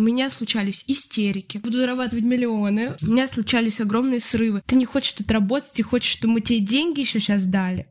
У 0.00 0.02
меня 0.02 0.30
случались 0.30 0.82
истерики. 0.86 1.58
Буду 1.58 1.76
зарабатывать 1.76 2.24
миллионы. 2.24 2.96
У 3.02 3.06
меня 3.08 3.28
случались 3.28 3.82
огромные 3.82 4.18
срывы. 4.18 4.62
Ты 4.64 4.76
не 4.76 4.86
хочешь 4.86 5.12
тут 5.12 5.30
работать, 5.30 5.72
ты 5.74 5.82
хочешь, 5.82 6.12
чтобы 6.12 6.32
мы 6.32 6.40
тебе 6.40 6.60
деньги 6.60 7.00
еще 7.00 7.20
сейчас 7.20 7.44
дали. 7.44 7.84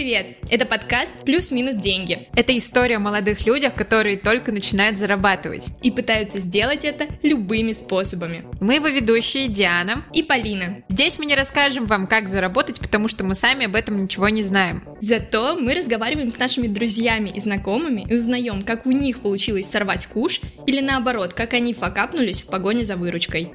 Привет! 0.00 0.38
Это 0.48 0.64
подкаст 0.64 1.12
«Плюс-минус 1.26 1.76
деньги». 1.76 2.26
Это 2.34 2.56
история 2.56 2.96
о 2.96 3.00
молодых 3.00 3.44
людях, 3.44 3.74
которые 3.74 4.16
только 4.16 4.50
начинают 4.50 4.96
зарабатывать. 4.96 5.66
И 5.82 5.90
пытаются 5.90 6.38
сделать 6.38 6.86
это 6.86 7.06
любыми 7.22 7.72
способами. 7.72 8.44
Мы 8.62 8.76
его 8.76 8.88
ведущие 8.88 9.48
Диана 9.48 10.06
и 10.14 10.22
Полина. 10.22 10.82
Здесь 10.88 11.18
мы 11.18 11.26
не 11.26 11.34
расскажем 11.34 11.84
вам, 11.84 12.06
как 12.06 12.28
заработать, 12.28 12.80
потому 12.80 13.08
что 13.08 13.24
мы 13.24 13.34
сами 13.34 13.66
об 13.66 13.74
этом 13.74 14.02
ничего 14.02 14.30
не 14.30 14.42
знаем. 14.42 14.82
Зато 15.00 15.54
мы 15.60 15.74
разговариваем 15.74 16.30
с 16.30 16.38
нашими 16.38 16.66
друзьями 16.66 17.28
и 17.34 17.38
знакомыми 17.38 18.06
и 18.08 18.14
узнаем, 18.14 18.62
как 18.62 18.86
у 18.86 18.92
них 18.92 19.20
получилось 19.20 19.70
сорвать 19.70 20.06
куш 20.06 20.40
или 20.66 20.80
наоборот, 20.80 21.34
как 21.34 21.52
они 21.52 21.74
факапнулись 21.74 22.40
в 22.40 22.46
погоне 22.46 22.84
за 22.84 22.96
выручкой. 22.96 23.52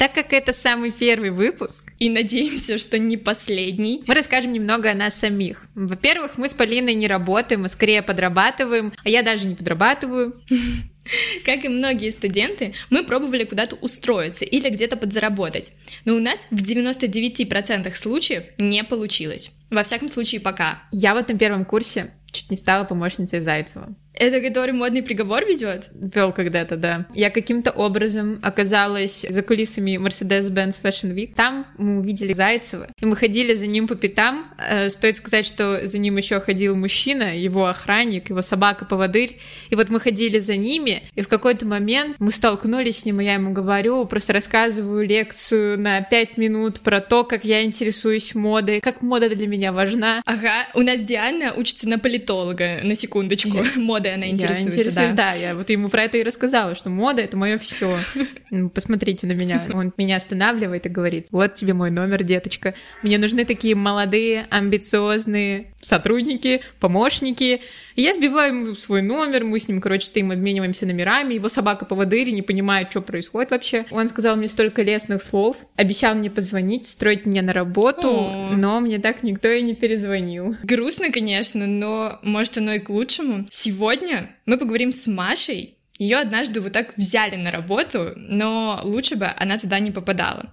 Так 0.00 0.14
как 0.14 0.32
это 0.32 0.54
самый 0.54 0.92
первый 0.92 1.28
выпуск, 1.28 1.92
и 1.98 2.08
надеемся, 2.08 2.78
что 2.78 2.98
не 2.98 3.18
последний, 3.18 4.02
мы 4.06 4.14
расскажем 4.14 4.54
немного 4.54 4.90
о 4.90 4.94
нас 4.94 5.14
самих. 5.14 5.66
Во-первых, 5.74 6.38
мы 6.38 6.48
с 6.48 6.54
Полиной 6.54 6.94
не 6.94 7.06
работаем, 7.06 7.60
мы 7.60 7.68
скорее 7.68 8.00
подрабатываем, 8.00 8.94
а 9.04 9.08
я 9.10 9.22
даже 9.22 9.46
не 9.46 9.56
подрабатываю. 9.56 10.42
Как 11.44 11.66
и 11.66 11.68
многие 11.68 12.08
студенты, 12.12 12.72
мы 12.88 13.04
пробовали 13.04 13.44
куда-то 13.44 13.76
устроиться 13.76 14.46
или 14.46 14.70
где-то 14.70 14.96
подзаработать, 14.96 15.74
но 16.06 16.14
у 16.14 16.18
нас 16.18 16.46
в 16.50 16.62
99% 16.62 17.94
случаев 17.94 18.44
не 18.56 18.82
получилось. 18.84 19.50
Во 19.68 19.82
всяком 19.82 20.08
случае, 20.08 20.40
пока. 20.40 20.82
Я 20.92 21.12
в 21.12 21.18
этом 21.18 21.36
первом 21.36 21.66
курсе 21.66 22.10
чуть 22.32 22.50
не 22.50 22.56
стала 22.56 22.84
помощницей 22.84 23.40
Зайцева. 23.40 23.94
Это 24.14 24.40
который 24.40 24.72
модный 24.72 25.02
приговор 25.02 25.44
ведет? 25.46 25.88
Вел 25.94 26.32
когда-то, 26.32 26.76
да. 26.76 27.06
Я 27.14 27.30
каким-то 27.30 27.70
образом 27.70 28.38
оказалась 28.42 29.24
за 29.28 29.42
кулисами 29.42 29.96
Mercedes-Benz 29.96 30.80
Fashion 30.82 31.14
Week. 31.14 31.32
Там 31.34 31.66
мы 31.78 32.00
увидели 32.00 32.32
Зайцева, 32.32 32.88
и 33.00 33.06
мы 33.06 33.16
ходили 33.16 33.54
за 33.54 33.66
ним 33.66 33.86
по 33.86 33.94
пятам. 33.94 34.52
Э, 34.58 34.90
стоит 34.90 35.16
сказать, 35.16 35.46
что 35.46 35.86
за 35.86 35.98
ним 35.98 36.16
еще 36.16 36.40
ходил 36.40 36.74
мужчина, 36.76 37.38
его 37.38 37.66
охранник, 37.66 38.30
его 38.30 38.42
собака-поводырь. 38.42 39.38
И 39.70 39.76
вот 39.76 39.88
мы 39.88 40.00
ходили 40.00 40.38
за 40.38 40.56
ними, 40.56 41.02
и 41.14 41.22
в 41.22 41.28
какой-то 41.28 41.66
момент 41.66 42.16
мы 42.18 42.30
столкнулись 42.30 42.98
с 42.98 43.04
ним, 43.04 43.20
и 43.20 43.24
я 43.24 43.34
ему 43.34 43.52
говорю, 43.52 44.04
просто 44.06 44.32
рассказываю 44.32 45.06
лекцию 45.06 45.78
на 45.78 46.02
пять 46.02 46.36
минут 46.36 46.80
про 46.80 47.00
то, 47.00 47.24
как 47.24 47.44
я 47.44 47.62
интересуюсь 47.62 48.34
модой, 48.34 48.80
как 48.80 49.02
мода 49.02 49.28
для 49.34 49.46
меня 49.46 49.72
важна. 49.72 50.22
Ага, 50.26 50.66
у 50.74 50.82
нас 50.82 51.00
Диана 51.00 51.54
учится 51.54 51.88
на 51.88 51.98
политолога, 51.98 52.80
на 52.82 52.94
секундочку. 52.94 53.58
Мода 53.76 53.99
модой 54.00 54.14
она 54.14 54.28
интересуется, 54.28 55.00
я 55.00 55.10
да. 55.10 55.14
Да, 55.14 55.32
я 55.34 55.54
вот 55.54 55.70
ему 55.70 55.88
про 55.88 56.04
это 56.04 56.18
и 56.18 56.22
рассказала, 56.22 56.74
что 56.74 56.90
мода— 56.90 57.22
это 57.22 57.36
мое 57.36 57.58
все. 57.58 57.96
Ну, 58.52 58.68
посмотрите 58.68 59.28
на 59.28 59.32
меня. 59.32 59.64
Он 59.72 59.92
меня 59.96 60.16
останавливает 60.16 60.84
и 60.86 60.88
говорит, 60.88 61.28
вот 61.30 61.54
тебе 61.54 61.72
мой 61.72 61.90
номер, 61.90 62.24
деточка. 62.24 62.74
Мне 63.02 63.16
нужны 63.16 63.44
такие 63.44 63.76
молодые, 63.76 64.46
амбициозные 64.50 65.72
сотрудники, 65.80 66.62
помощники. 66.78 67.60
И 67.96 68.02
я 68.02 68.14
вбиваю 68.14 68.56
ему 68.56 68.74
свой 68.74 69.02
номер, 69.02 69.44
мы 69.44 69.58
с 69.58 69.68
ним, 69.68 69.80
короче, 69.80 70.06
стоим, 70.06 70.30
обмениваемся 70.30 70.86
номерами. 70.86 71.34
Его 71.34 71.48
собака 71.48 71.84
поводырь 71.84 72.30
не 72.30 72.42
понимает, 72.42 72.90
что 72.90 73.00
происходит 73.00 73.50
вообще. 73.50 73.86
Он 73.90 74.08
сказал 74.08 74.36
мне 74.36 74.48
столько 74.48 74.82
лестных 74.82 75.22
слов, 75.22 75.56
обещал 75.76 76.14
мне 76.14 76.30
позвонить, 76.30 76.88
строить 76.88 77.26
меня 77.26 77.42
на 77.42 77.52
работу, 77.52 78.08
О. 78.10 78.50
но 78.52 78.80
мне 78.80 78.98
так 78.98 79.22
никто 79.22 79.48
и 79.48 79.62
не 79.62 79.74
перезвонил. 79.74 80.56
Грустно, 80.62 81.10
конечно, 81.10 81.66
но 81.66 82.18
может 82.22 82.58
оно 82.58 82.74
и 82.74 82.78
к 82.78 82.90
лучшему. 82.90 83.46
Сегодня 83.50 84.36
мы 84.46 84.58
поговорим 84.58 84.92
с 84.92 85.06
Машей. 85.06 85.76
Ее 85.98 86.16
однажды 86.16 86.60
вот 86.60 86.72
так 86.72 86.96
взяли 86.96 87.36
на 87.36 87.50
работу, 87.50 88.12
но 88.16 88.80
лучше 88.82 89.16
бы 89.16 89.26
она 89.36 89.58
туда 89.58 89.78
не 89.80 89.90
попадала. 89.90 90.50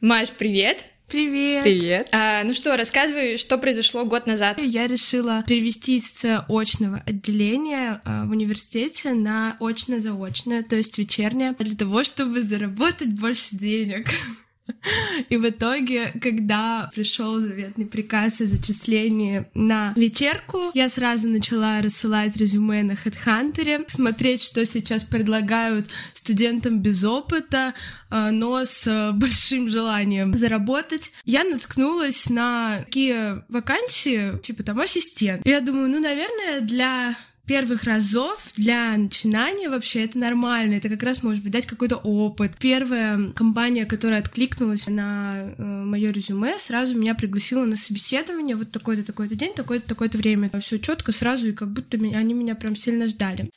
Маш, 0.00 0.30
привет! 0.30 0.84
Привет! 1.14 1.62
Привет! 1.62 2.08
А, 2.10 2.42
ну 2.42 2.52
что, 2.52 2.76
рассказывай, 2.76 3.36
что 3.36 3.56
произошло 3.56 4.04
год 4.04 4.26
назад. 4.26 4.60
Я 4.60 4.88
решила 4.88 5.44
перевестись 5.46 6.10
с 6.10 6.44
очного 6.48 7.04
отделения 7.06 8.00
а, 8.04 8.24
в 8.24 8.32
университете 8.32 9.12
на 9.12 9.56
очно-заочное, 9.60 10.64
то 10.64 10.74
есть 10.74 10.98
вечернее, 10.98 11.52
для 11.56 11.76
того, 11.76 12.02
чтобы 12.02 12.42
заработать 12.42 13.10
больше 13.10 13.54
денег. 13.54 14.08
И 15.28 15.36
в 15.36 15.48
итоге, 15.48 16.12
когда 16.20 16.90
пришел 16.94 17.40
заветный 17.40 17.86
приказ 17.86 18.40
о 18.40 18.46
зачислении 18.46 19.46
на 19.54 19.92
вечерку, 19.96 20.70
я 20.74 20.88
сразу 20.88 21.28
начала 21.28 21.80
рассылать 21.82 22.36
резюме 22.36 22.82
на 22.82 22.92
HeadHunter, 22.92 23.84
смотреть, 23.88 24.42
что 24.42 24.64
сейчас 24.64 25.04
предлагают 25.04 25.88
студентам 26.12 26.80
без 26.80 27.04
опыта, 27.04 27.74
а, 28.10 28.30
но 28.30 28.64
с 28.64 29.12
большим 29.14 29.68
желанием 29.70 30.34
заработать. 30.34 31.12
Я 31.24 31.44
наткнулась 31.44 32.28
на 32.30 32.78
такие 32.84 33.44
вакансии, 33.48 34.38
типа 34.40 34.62
там 34.62 34.80
ассистент. 34.80 35.46
Я 35.46 35.60
думаю, 35.60 35.88
ну, 35.88 36.00
наверное, 36.00 36.60
для 36.60 37.14
первых 37.46 37.84
разов 37.84 38.52
для 38.56 38.96
начинания 38.96 39.68
вообще 39.68 40.04
это 40.04 40.18
нормально. 40.18 40.74
Это 40.74 40.88
как 40.88 41.02
раз 41.02 41.22
может 41.22 41.42
быть 41.42 41.52
дать 41.52 41.66
какой-то 41.66 41.96
опыт. 41.96 42.52
Первая 42.58 43.30
компания, 43.32 43.86
которая 43.86 44.20
откликнулась 44.20 44.86
на 44.86 45.54
э, 45.56 45.62
мое 45.62 46.10
резюме, 46.10 46.58
сразу 46.58 46.96
меня 46.96 47.14
пригласила 47.14 47.64
на 47.64 47.76
собеседование. 47.76 48.56
Вот 48.56 48.70
такой-то, 48.70 49.04
такой-то 49.04 49.34
день, 49.34 49.52
такое-то, 49.54 49.88
такое-то 49.88 50.18
время. 50.18 50.50
Все 50.60 50.78
четко 50.78 51.12
сразу, 51.12 51.48
и 51.48 51.52
как 51.52 51.72
будто 51.72 51.98
меня, 51.98 52.18
они 52.18 52.34
меня 52.34 52.54
прям 52.54 52.76
сильно 52.76 53.06
ждали. 53.06 53.50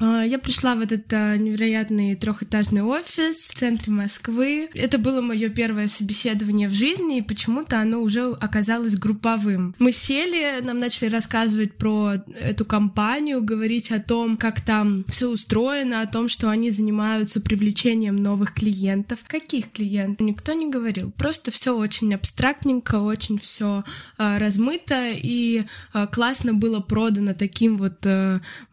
А, 0.00 0.22
я 0.24 0.38
пришла 0.38 0.74
в 0.74 0.80
этот 0.80 1.12
а, 1.12 1.36
невероятный 1.36 2.16
трехэтажный 2.16 2.82
офис 2.82 3.36
в 3.48 3.54
центре 3.54 3.92
Москвы. 3.92 4.68
Это 4.74 4.98
было 4.98 5.20
мое 5.20 5.48
первое 5.48 5.88
собеседование 5.88 6.68
в 6.68 6.74
жизни, 6.74 7.18
и 7.18 7.22
почему-то 7.22 7.78
оно 7.78 8.00
уже 8.00 8.32
оказалось 8.32 8.96
групповым. 8.96 9.74
Мы 9.78 9.92
сели, 9.92 10.60
нам 10.62 10.80
начали 10.80 11.08
рассказывать 11.08 11.74
про 11.74 12.14
эту 12.40 12.64
компанию, 12.64 13.42
говорить 13.42 13.90
о 13.90 14.00
том, 14.00 14.36
как 14.36 14.60
там 14.60 15.04
все 15.08 15.28
устроено, 15.28 16.00
о 16.00 16.06
том, 16.06 16.28
что 16.28 16.50
они 16.50 16.70
занимаются 16.70 17.40
привлечением 17.40 18.22
новых 18.22 18.54
клиентов. 18.54 19.20
Каких 19.26 19.70
клиентов? 19.72 20.26
Никто 20.26 20.52
не 20.52 20.70
говорил. 20.70 21.12
Просто 21.12 21.50
все 21.50 21.76
очень 21.76 22.14
абстрактненько, 22.14 22.96
очень 22.96 23.38
все 23.38 23.84
а, 24.18 24.38
размыто, 24.38 25.10
и 25.12 25.64
классно 26.12 26.54
было 26.54 26.80
продано 26.80 27.34
таким 27.34 27.76
вот 27.76 28.06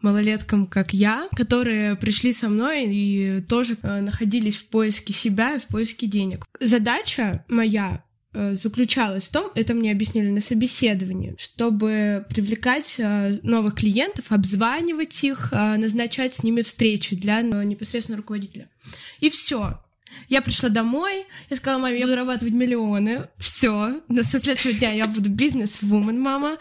малолеткам, 0.00 0.66
как 0.66 0.92
я, 0.92 1.11
которые 1.34 1.96
пришли 1.96 2.32
со 2.32 2.48
мной 2.48 2.86
и 2.86 3.40
тоже 3.48 3.76
э, 3.82 4.00
находились 4.00 4.56
в 4.56 4.66
поиске 4.66 5.12
себя 5.12 5.56
и 5.56 5.58
в 5.58 5.66
поиске 5.66 6.06
денег. 6.06 6.44
Задача 6.60 7.44
моя 7.48 8.04
э, 8.32 8.54
заключалась 8.54 9.24
в 9.24 9.32
том, 9.32 9.50
это 9.54 9.74
мне 9.74 9.92
объяснили 9.92 10.28
на 10.28 10.40
собеседовании, 10.40 11.34
чтобы 11.38 12.26
привлекать 12.28 12.96
э, 12.98 13.38
новых 13.42 13.74
клиентов, 13.76 14.32
обзванивать 14.32 15.22
их, 15.24 15.52
назначать 15.52 16.34
с 16.34 16.42
ними 16.42 16.62
встречи 16.62 17.16
для 17.16 17.40
непосредственно 17.42 18.18
руководителя. 18.18 18.68
И 19.20 19.30
все. 19.30 19.78
Я 20.28 20.42
пришла 20.42 20.68
домой, 20.68 21.26
я 21.50 21.56
сказала 21.56 21.80
маме, 21.80 21.96
я 21.98 22.02
буду 22.02 22.12
зарабатывать 22.12 22.54
миллионы. 22.54 23.28
Все. 23.38 24.00
Со 24.22 24.40
следующего 24.40 24.72
дня 24.72 24.90
я 24.90 25.06
буду 25.06 25.30
бизнес-вумен, 25.30 26.20
мама. 26.20 26.58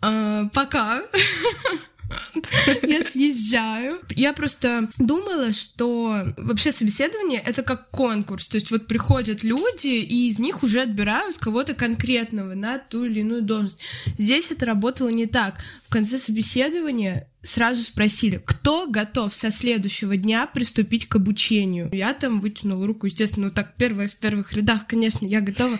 А, 0.00 0.48
пока. 0.52 1.02
Я 2.82 3.02
съезжаю. 3.02 4.00
Я 4.10 4.32
просто 4.32 4.88
думала, 4.98 5.52
что 5.52 6.24
вообще 6.36 6.72
собеседование— 6.72 7.42
это 7.46 7.62
как 7.62 7.90
конкурс. 7.90 8.48
То 8.48 8.56
есть 8.56 8.70
вот 8.70 8.86
приходят 8.86 9.42
люди, 9.42 9.88
и 9.88 10.28
из 10.28 10.38
них 10.38 10.62
уже 10.62 10.82
отбирают 10.82 11.38
кого-то 11.38 11.74
конкретного 11.74 12.54
на 12.54 12.78
ту 12.78 13.04
или 13.04 13.20
иную 13.20 13.42
должность. 13.42 13.80
Здесь 14.18 14.50
это 14.50 14.66
работало 14.66 15.08
не 15.08 15.26
так. 15.26 15.56
В 15.86 15.90
конце 15.90 16.18
собеседования 16.18 17.28
сразу 17.44 17.82
спросили, 17.82 18.42
кто 18.44 18.86
готов 18.88 19.34
со 19.34 19.50
следующего 19.50 20.16
дня 20.16 20.46
приступить 20.46 21.06
к 21.06 21.16
обучению. 21.16 21.90
Я 21.92 22.14
там 22.14 22.40
вытянула 22.40 22.86
руку, 22.86 23.06
естественно, 23.06 23.46
ну 23.46 23.52
так 23.52 23.74
первая 23.76 24.08
в 24.08 24.16
первых 24.16 24.54
рядах, 24.54 24.86
конечно, 24.86 25.26
я 25.26 25.40
готова. 25.40 25.78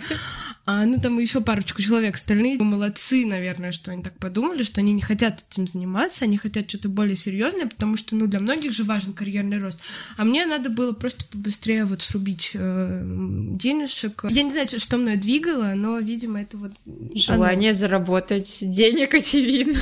А, 0.66 0.86
ну, 0.86 0.98
там 0.98 1.18
еще 1.18 1.40
парочку 1.40 1.82
человек. 1.82 2.14
Остальные 2.14 2.58
молодцы, 2.58 3.26
наверное, 3.26 3.70
что 3.70 3.90
они 3.90 4.02
так 4.02 4.14
подумали, 4.18 4.62
что 4.62 4.80
они 4.80 4.92
не 4.92 5.02
хотят 5.02 5.44
этим 5.50 5.66
заниматься, 5.66 6.24
они 6.24 6.38
хотят 6.38 6.68
что-то 6.68 6.88
более 6.88 7.16
серьезное, 7.16 7.66
потому 7.66 7.96
что, 7.96 8.16
ну, 8.16 8.26
для 8.26 8.40
многих 8.40 8.72
же 8.72 8.84
важен 8.84 9.12
карьерный 9.12 9.58
рост. 9.58 9.80
А 10.16 10.24
мне 10.24 10.46
надо 10.46 10.70
было 10.70 10.92
просто 10.92 11.26
побыстрее 11.26 11.84
вот 11.84 12.00
срубить 12.00 12.52
э, 12.54 13.02
денежек. 13.04 14.24
Я 14.30 14.42
не 14.42 14.50
знаю, 14.50 14.68
что 14.68 14.96
мной 14.96 15.16
двигало, 15.16 15.74
но, 15.74 15.98
видимо, 15.98 16.40
это 16.40 16.56
вот... 16.56 16.72
Желание 17.14 17.70
оно. 17.70 17.78
заработать 17.78 18.58
денег, 18.60 19.14
очевидно. 19.14 19.78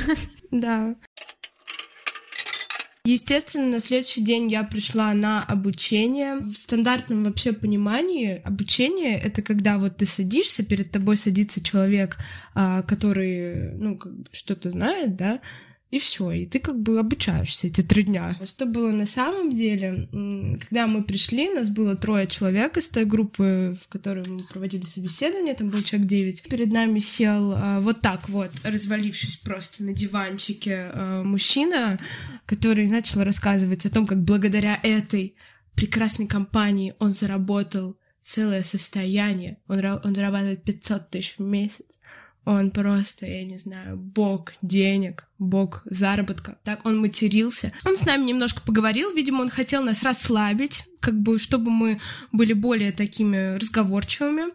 Да. 0.51 0.95
Естественно, 3.05 3.67
на 3.67 3.79
следующий 3.81 4.23
день 4.23 4.49
я 4.49 4.63
пришла 4.63 5.13
на 5.13 5.43
обучение. 5.43 6.37
В 6.37 6.53
стандартном 6.53 7.25
вообще 7.25 7.51
понимании 7.51 8.41
обучение— 8.45 9.19
это 9.23 9.41
когда 9.41 9.77
вот 9.77 9.97
ты 9.97 10.05
садишься, 10.05 10.63
перед 10.63 10.89
тобой 10.89 11.17
садится 11.17 11.61
человек, 11.61 12.17
а, 12.55 12.81
который, 12.83 13.73
ну, 13.73 13.99
что-то 14.31 14.69
знает, 14.69 15.17
да, 15.17 15.41
и 15.93 15.99
все, 15.99 16.31
и 16.31 16.47
ты 16.47 16.59
как 16.59 16.81
бы 16.81 16.97
обучаешься 16.97 17.67
эти 17.67 17.81
три 17.83 18.01
дня. 18.01 18.35
Что 18.45 18.65
было 18.65 18.89
на 18.89 19.05
самом 19.05 19.53
деле, 19.53 20.07
когда 20.59 20.87
мы 20.87 21.03
пришли, 21.03 21.53
нас 21.53 21.69
было 21.69 21.95
трое 21.95 22.25
человек 22.25 22.77
из 22.77 22.87
той 22.87 23.05
группы, 23.05 23.77
в 23.79 23.87
которой 23.89 24.27
мы 24.27 24.39
проводили 24.39 24.81
собеседование, 24.81 25.53
там 25.53 25.69
был 25.69 25.83
человек 25.83 26.07
девять. 26.07 26.41
Перед 26.49 26.71
нами 26.71 26.97
сел 26.97 27.53
а, 27.55 27.79
вот 27.79 28.01
так 28.01 28.27
вот, 28.27 28.49
развалившись 28.63 29.35
просто 29.35 29.83
на 29.83 29.93
диванчике, 29.93 30.89
а, 30.91 31.21
мужчина, 31.23 31.99
который 32.47 32.87
начал 32.87 33.23
рассказывать 33.23 33.85
о 33.85 33.91
том, 33.91 34.07
как 34.07 34.23
благодаря 34.23 34.79
этой 34.81 35.35
прекрасной 35.75 36.25
компании 36.25 36.95
он 36.97 37.13
заработал 37.13 37.99
целое 38.19 38.63
состояние. 38.63 39.59
Он, 39.67 39.85
он 40.03 40.15
зарабатывает 40.15 40.63
500 40.63 41.11
тысяч 41.11 41.35
в 41.37 41.43
месяц. 41.43 41.99
Он 42.45 42.71
просто, 42.71 43.25
я 43.25 43.45
не 43.45 43.57
знаю, 43.57 43.95
бог 43.95 44.51
денег, 44.61 45.27
бог 45.39 45.81
заработка. 45.85 46.57
Так 46.63 46.85
он 46.85 46.99
матерился. 46.99 47.71
Он 47.85 47.95
с 47.95 48.05
нами 48.05 48.25
немножко 48.25 48.61
поговорил, 48.61 49.13
видимо, 49.13 49.41
он 49.41 49.49
хотел 49.49 49.81
нас 49.81 50.03
расслабить, 50.03 50.83
как 50.99 51.17
бы, 51.19 51.39
чтобы 51.39 51.71
мы 51.71 52.01
были 52.33 52.51
более 52.53 52.91
такими 52.91 53.55
разговорчивыми. 53.55 54.51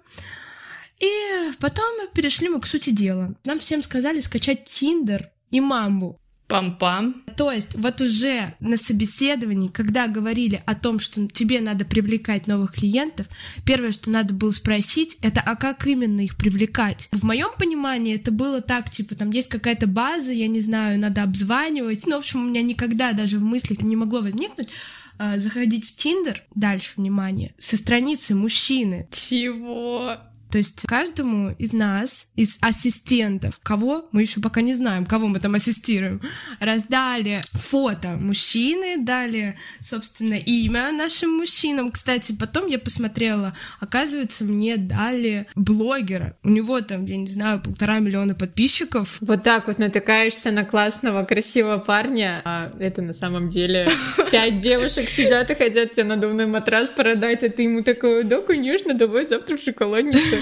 И 1.01 1.53
потом 1.61 2.09
перешли 2.13 2.49
мы 2.49 2.61
к 2.61 2.67
сути 2.67 2.91
дела. 2.91 3.35
Нам 3.45 3.59
всем 3.59 3.83
сказали 3.83 4.21
скачать 4.21 4.65
Тиндер 4.65 5.31
и 5.51 5.61
Мамбу. 5.61 6.21
Пам-пам. 6.49 7.15
То 7.37 7.53
есть 7.53 7.75
вот 7.75 8.01
уже 8.01 8.55
на 8.59 8.79
собеседовании, 8.79 9.69
когда 9.69 10.07
говорили 10.07 10.63
о 10.65 10.75
том, 10.75 10.99
что 10.99 11.27
тебе 11.29 11.61
надо 11.61 11.85
привлекать 11.85 12.47
новых 12.47 12.73
клиентов, 12.73 13.27
первое, 13.67 13.93
что 13.93 14.11
надо 14.11 14.33
было 14.33 14.51
спросить, 14.51 15.19
это 15.21 15.43
а 15.45 15.57
как 15.57 15.87
именно 15.87 16.23
их 16.23 16.37
привлекать? 16.37 17.11
В 17.13 17.25
моем 17.25 17.51
понимании 17.59 18.15
это 18.15 18.31
было 18.31 18.63
так, 18.63 18.91
типа 18.91 19.15
там 19.15 19.31
есть 19.31 19.49
какая-то 19.49 19.87
база, 19.87 20.33
я 20.33 20.49
не 20.49 20.61
знаю, 20.61 20.99
надо 20.99 21.23
обзванивать. 21.23 22.07
Ну, 22.07 22.17
в 22.17 22.19
общем, 22.21 22.41
у 22.41 22.49
меня 22.49 22.63
никогда 22.63 23.13
даже 23.13 23.39
в 23.39 23.43
мыслях 23.43 23.83
не 23.83 23.95
могло 23.95 24.21
возникнуть 24.21 24.71
а, 25.19 25.37
заходить 25.39 25.85
в 25.85 25.97
Тиндер, 25.97 26.45
дальше, 26.55 26.93
внимание, 26.97 27.53
со 27.59 27.77
страницы 27.77 28.37
мужчины. 28.37 29.09
Чего? 29.11 30.17
То 30.51 30.59
есть 30.59 30.83
каждому 30.87 31.51
из 31.59 31.73
нас, 31.73 32.29
из 32.37 32.57
ассистентов, 32.61 33.61
кого 33.63 34.07
мы 34.13 34.23
еще 34.23 34.41
пока 34.41 34.61
не 34.63 34.75
знаем, 34.75 35.05
кого 35.05 35.29
мы 35.29 35.41
там 35.41 35.55
ассистируем, 35.55 36.23
раздали 36.61 37.43
фото 37.53 38.09
мужчины, 38.09 39.05
дали, 39.05 39.59
собственно, 39.81 40.35
имя 40.35 40.91
нашим 40.93 41.37
мужчинам. 41.37 41.91
Кстати, 41.91 42.33
потом 42.33 42.67
я 42.67 42.79
посмотрела, 42.79 43.55
оказывается, 43.81 44.45
мне 44.45 44.77
дали 44.77 45.47
блогера. 45.55 46.37
У 46.43 46.49
него 46.49 46.81
там, 46.81 47.05
я 47.05 47.17
не 47.17 47.29
знаю, 47.29 47.61
полтора 47.61 47.99
миллиона 47.99 48.35
подписчиков. 48.35 49.19
Вот 49.21 49.43
так 49.43 49.67
вот 49.67 49.79
натыкаешься 49.79 50.51
на 50.51 50.65
классного, 50.65 51.25
красивого 51.25 51.79
парня, 51.79 52.41
а 52.45 52.73
это 52.79 53.03
на 53.03 53.13
самом 53.13 53.51
деле 53.51 53.89
пять 54.33 54.59
девушек 54.59 55.09
сидят 55.09 55.51
и 55.51 55.55
хотят 55.55 55.93
тебе 55.93 56.05
надувной 56.05 56.47
матрас 56.47 56.91
продать, 56.91 57.43
а 57.43 57.51
ты 57.51 57.65
ему 57.65 57.83
такой, 57.83 58.25
да, 58.25 58.41
конечно, 58.41 58.95
давай 58.95 59.27
завтра 59.27 59.57
в 59.57 59.63
шоколадницу. 59.63 60.37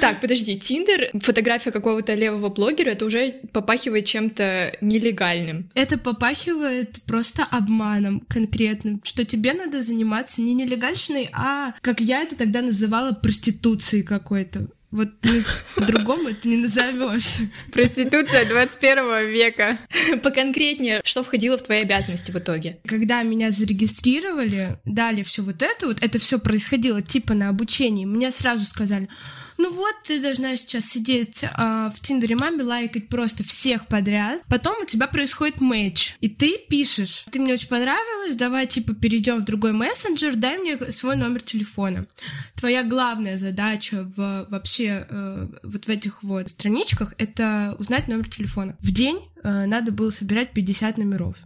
Так, 0.00 0.20
подожди, 0.20 0.58
Тиндер, 0.58 1.10
фотография 1.14 1.70
какого-то 1.70 2.14
левого 2.14 2.50
блогера, 2.50 2.90
это 2.90 3.06
уже 3.06 3.32
попахивает 3.52 4.04
чем-то 4.04 4.76
нелегальным. 4.82 5.70
Это 5.74 5.96
попахивает 5.96 7.02
просто 7.06 7.42
обманом 7.44 8.20
конкретным, 8.28 9.00
что 9.02 9.24
тебе 9.24 9.54
надо 9.54 9.82
заниматься 9.82 10.42
не 10.42 10.54
нелегальщиной, 10.54 11.30
а, 11.32 11.72
как 11.80 12.00
я 12.00 12.22
это 12.22 12.36
тогда 12.36 12.60
называла, 12.60 13.12
проституцией 13.12 14.02
какой-то. 14.02 14.66
Вот 14.94 15.08
ну, 15.24 15.42
по-другому 15.74 16.28
это 16.28 16.46
не 16.46 16.56
назовешь. 16.56 17.38
Проституция 17.72 18.44
21 18.44 19.28
века. 19.28 19.78
Поконкретнее, 20.22 21.00
что 21.02 21.24
входило 21.24 21.58
в 21.58 21.62
твои 21.62 21.80
обязанности 21.80 22.30
в 22.30 22.36
итоге? 22.36 22.78
Когда 22.86 23.24
меня 23.24 23.50
зарегистрировали, 23.50 24.78
дали 24.84 25.24
все 25.24 25.42
вот 25.42 25.62
это, 25.62 25.88
вот 25.88 26.00
это 26.00 26.20
все 26.20 26.38
происходило 26.38 27.02
типа 27.02 27.34
на 27.34 27.48
обучении, 27.48 28.04
мне 28.04 28.30
сразу 28.30 28.64
сказали, 28.66 29.08
ну 29.58 29.72
вот, 29.72 29.94
ты 30.04 30.20
должна 30.20 30.56
сейчас 30.56 30.86
сидеть 30.86 31.44
а, 31.54 31.90
в 31.90 32.00
Тиндере 32.00 32.36
маме, 32.36 32.62
лайкать 32.62 33.08
просто 33.08 33.44
всех 33.44 33.86
подряд. 33.86 34.42
Потом 34.48 34.74
у 34.82 34.84
тебя 34.84 35.06
происходит 35.06 35.60
матч, 35.60 36.16
и 36.20 36.28
ты 36.28 36.58
пишешь, 36.68 37.24
ты 37.30 37.38
мне 37.38 37.54
очень 37.54 37.68
понравилась, 37.68 38.36
давай, 38.36 38.66
типа, 38.66 38.94
перейдем 38.94 39.38
в 39.40 39.44
другой 39.44 39.72
мессенджер, 39.72 40.36
дай 40.36 40.58
мне 40.58 40.90
свой 40.90 41.16
номер 41.16 41.42
телефона. 41.42 42.06
Твоя 42.56 42.82
главная 42.82 43.38
задача 43.38 44.02
в 44.02 44.46
вообще 44.50 45.06
э, 45.08 45.48
вот 45.62 45.86
в 45.86 45.88
этих 45.88 46.22
вот 46.22 46.50
страничках— 46.50 47.14
это 47.18 47.76
узнать 47.78 48.08
номер 48.08 48.28
телефона. 48.28 48.76
В 48.80 48.90
день 48.90 49.20
э, 49.42 49.66
надо 49.66 49.92
было 49.92 50.10
собирать 50.10 50.52
50 50.52 50.98
номеров. 50.98 51.36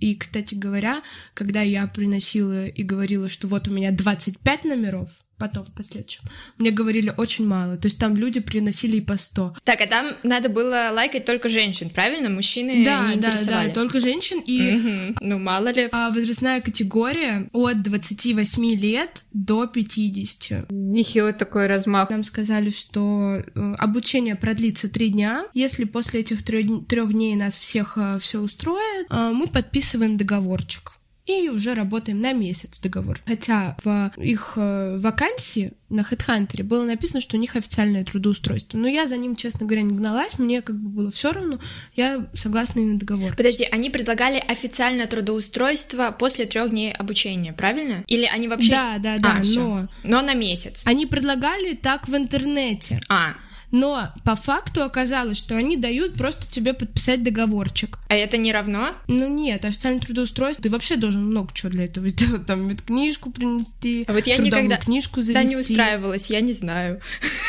И, 0.00 0.14
кстати 0.16 0.54
говоря, 0.54 1.02
когда 1.34 1.60
я 1.60 1.86
приносила 1.86 2.66
и 2.66 2.82
говорила, 2.82 3.28
что 3.28 3.46
вот 3.46 3.68
у 3.68 3.70
меня 3.70 3.92
25 3.92 4.64
номеров, 4.64 5.10
потом 5.40 5.64
в 5.64 5.72
последующем. 5.72 6.22
Мне 6.58 6.70
говорили 6.70 7.12
очень 7.16 7.46
мало, 7.46 7.76
то 7.76 7.86
есть 7.86 7.98
там 7.98 8.14
люди 8.14 8.40
приносили 8.40 8.98
и 8.98 9.00
по 9.00 9.16
100. 9.16 9.56
Так, 9.64 9.80
а 9.80 9.86
там 9.86 10.12
надо 10.22 10.48
было 10.50 10.90
лайкать 10.92 11.24
только 11.24 11.48
женщин, 11.48 11.90
правильно? 11.90 12.28
Мужчины 12.28 12.84
да, 12.84 13.14
не 13.14 13.20
Да, 13.20 13.32
да, 13.32 13.64
да, 13.64 13.72
только 13.72 14.00
женщин 14.00 14.40
и... 14.40 14.74
Угу. 14.74 15.16
Ну, 15.22 15.38
мало 15.38 15.72
ли. 15.72 15.88
А 15.92 16.10
возрастная 16.10 16.60
категория 16.60 17.48
от 17.52 17.82
28 17.82 18.64
лет 18.74 19.24
до 19.32 19.66
50. 19.66 20.70
Нехилый 20.70 21.32
такой 21.32 21.66
размах. 21.66 22.10
Нам 22.10 22.22
сказали, 22.22 22.70
что 22.70 23.38
э, 23.38 23.74
обучение 23.78 24.36
продлится 24.36 24.88
три 24.88 25.08
дня. 25.08 25.46
Если 25.54 25.84
после 25.84 26.20
этих 26.20 26.42
трех 26.42 27.12
дней 27.12 27.34
нас 27.36 27.56
всех 27.56 27.96
э, 27.96 28.18
все 28.20 28.40
устроит, 28.40 29.06
э, 29.10 29.32
мы 29.32 29.46
подписываем 29.46 30.16
договорчик 30.16 30.99
и 31.30 31.48
уже 31.48 31.74
работаем 31.74 32.20
на 32.20 32.32
месяц 32.32 32.78
договор. 32.80 33.20
Хотя 33.26 33.76
в 33.84 34.12
их 34.16 34.54
э, 34.56 34.98
вакансии 34.98 35.72
на 35.88 36.00
HeadHunter 36.02 36.62
было 36.62 36.84
написано, 36.84 37.20
что 37.20 37.36
у 37.36 37.40
них 37.40 37.56
официальное 37.56 38.04
трудоустройство. 38.04 38.78
Но 38.78 38.88
я 38.88 39.06
за 39.06 39.16
ним, 39.16 39.36
честно 39.36 39.66
говоря, 39.66 39.82
не 39.82 39.94
гналась, 39.94 40.38
мне 40.38 40.62
как 40.62 40.76
бы 40.76 40.88
было 40.88 41.10
все 41.10 41.32
равно, 41.32 41.58
я 41.96 42.26
согласна 42.34 42.80
и 42.80 42.84
на 42.84 42.98
договор. 42.98 43.34
Подожди, 43.36 43.66
они 43.70 43.90
предлагали 43.90 44.38
официальное 44.38 45.06
трудоустройство 45.06 46.14
после 46.16 46.46
трех 46.46 46.70
дней 46.70 46.92
обучения, 46.92 47.52
правильно? 47.52 48.04
Или 48.06 48.24
они 48.24 48.48
вообще... 48.48 48.70
Да, 48.70 48.96
да, 48.98 49.18
да, 49.18 49.36
а, 49.40 49.42
но... 49.54 49.88
Но 50.04 50.22
на 50.22 50.34
месяц. 50.34 50.84
Они 50.86 51.06
предлагали 51.06 51.74
так 51.74 52.08
в 52.08 52.16
интернете. 52.16 53.00
А, 53.08 53.34
но 53.70 54.08
по 54.24 54.36
факту 54.36 54.82
оказалось, 54.82 55.38
что 55.38 55.56
они 55.56 55.76
дают 55.76 56.14
просто 56.14 56.50
тебе 56.50 56.72
подписать 56.72 57.22
договорчик. 57.22 57.98
А 58.08 58.14
это 58.14 58.36
не 58.36 58.52
равно? 58.52 58.94
Ну 59.06 59.28
нет, 59.28 59.64
официальное 59.64 60.00
трудоустройство, 60.00 60.62
ты 60.62 60.70
вообще 60.70 60.96
должен 60.96 61.24
много 61.24 61.52
чего 61.54 61.70
для 61.70 61.84
этого 61.84 62.08
сделать, 62.10 62.46
там 62.46 62.68
медкнижку 62.68 63.30
принести, 63.30 64.04
а 64.08 64.12
вот 64.12 64.26
я 64.26 64.36
никогда 64.38 64.76
книжку 64.76 65.22
завести. 65.22 65.34
Да 65.34 65.48
не 65.48 65.56
устраивалась, 65.56 66.30
я 66.30 66.40
не 66.40 66.52
знаю. 66.52 67.00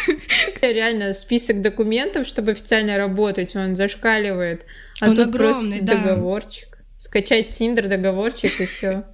Реально 0.61 1.13
список 1.13 1.61
документов, 1.61 2.27
чтобы 2.27 2.51
официально 2.51 2.97
работать, 2.97 3.55
он 3.55 3.75
зашкаливает. 3.75 4.65
А 4.99 5.09
он 5.09 5.15
тут 5.15 5.27
огромный, 5.27 5.79
просто 5.79 5.97
да. 5.97 6.03
договорчик. 6.03 6.77
Скачать 6.97 7.57
Тиндер, 7.57 7.87
договорчик 7.89 8.61
и 8.61 8.65
все. 8.67 9.05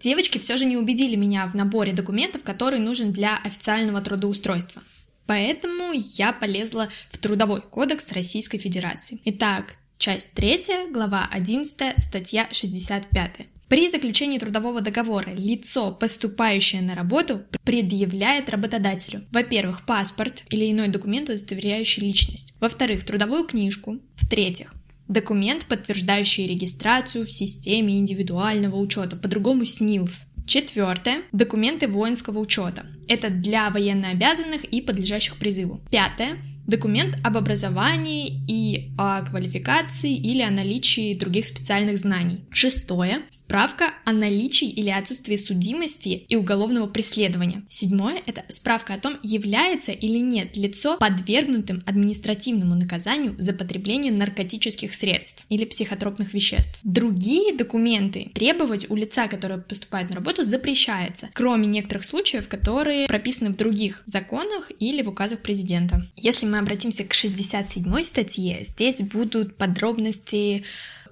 Девочки 0.00 0.38
все 0.38 0.56
же 0.56 0.64
не 0.64 0.76
убедили 0.76 1.16
меня 1.16 1.46
в 1.46 1.54
наборе 1.54 1.92
документов, 1.92 2.42
который 2.42 2.78
нужен 2.78 3.12
для 3.12 3.36
официального 3.38 4.00
трудоустройства. 4.00 4.82
Поэтому 5.26 5.92
я 5.92 6.32
полезла 6.32 6.88
в 7.10 7.18
Трудовой 7.18 7.60
кодекс 7.60 8.12
Российской 8.12 8.58
Федерации. 8.58 9.20
Итак, 9.24 9.76
часть 9.98 10.30
3, 10.32 10.92
глава 10.92 11.28
11, 11.32 12.02
статья 12.02 12.48
65. 12.52 13.48
При 13.68 13.88
заключении 13.90 14.38
трудового 14.38 14.80
договора 14.80 15.30
лицо, 15.30 15.90
поступающее 15.90 16.82
на 16.82 16.94
работу, 16.94 17.42
предъявляет 17.64 18.48
работодателю, 18.48 19.26
во-первых, 19.32 19.84
паспорт 19.84 20.44
или 20.50 20.70
иной 20.70 20.86
документ, 20.86 21.28
удостоверяющий 21.28 22.02
личность, 22.02 22.54
во-вторых, 22.60 23.04
трудовую 23.04 23.44
книжку, 23.44 23.98
в-третьих, 24.14 24.72
Документ, 25.08 25.66
подтверждающий 25.66 26.46
регистрацию 26.46 27.24
в 27.24 27.30
системе 27.30 27.98
индивидуального 27.98 28.76
учета, 28.76 29.16
по-другому 29.16 29.64
СНИЛС. 29.64 30.26
Четвертое. 30.46 31.22
Документы 31.32 31.88
воинского 31.88 32.38
учета. 32.38 32.86
Это 33.08 33.30
для 33.30 33.70
военнообязанных 33.70 34.64
и 34.64 34.80
подлежащих 34.80 35.36
призыву. 35.36 35.80
Пятое. 35.90 36.38
Документ 36.66 37.16
об 37.22 37.36
образовании 37.36 38.40
и 38.48 38.90
о 38.98 39.22
квалификации 39.22 40.16
или 40.16 40.42
о 40.42 40.50
наличии 40.50 41.14
других 41.14 41.46
специальных 41.46 41.96
знаний. 41.96 42.40
Шестое. 42.50 43.20
Справка 43.30 43.94
о 44.04 44.12
наличии 44.12 44.68
или 44.68 44.90
отсутствии 44.90 45.36
судимости 45.36 46.08
и 46.28 46.34
уголовного 46.34 46.88
преследования. 46.88 47.62
Седьмое. 47.68 48.20
Это 48.26 48.44
справка 48.48 48.94
о 48.94 48.98
том, 48.98 49.18
является 49.22 49.92
или 49.92 50.18
нет 50.18 50.56
лицо 50.56 50.96
подвергнутым 50.96 51.84
административному 51.86 52.74
наказанию 52.74 53.36
за 53.38 53.52
потребление 53.52 54.12
наркотических 54.12 54.92
средств 54.92 55.44
или 55.48 55.64
психотропных 55.64 56.34
веществ. 56.34 56.80
Другие 56.82 57.56
документы 57.56 58.32
требовать 58.34 58.90
у 58.90 58.96
лица, 58.96 59.28
которое 59.28 59.58
поступает 59.58 60.10
на 60.10 60.16
работу, 60.16 60.42
запрещается, 60.42 61.28
кроме 61.32 61.66
некоторых 61.66 62.02
случаев, 62.02 62.48
которые 62.48 63.06
прописаны 63.06 63.50
в 63.50 63.56
других 63.56 64.02
законах 64.06 64.72
или 64.80 65.02
в 65.02 65.08
указах 65.08 65.40
президента. 65.40 66.10
Если 66.16 66.46
мы 66.46 66.55
обратимся 66.60 67.04
к 67.04 67.14
67 67.14 68.02
статье, 68.04 68.64
здесь 68.64 69.00
будут 69.02 69.56
подробности 69.56 70.64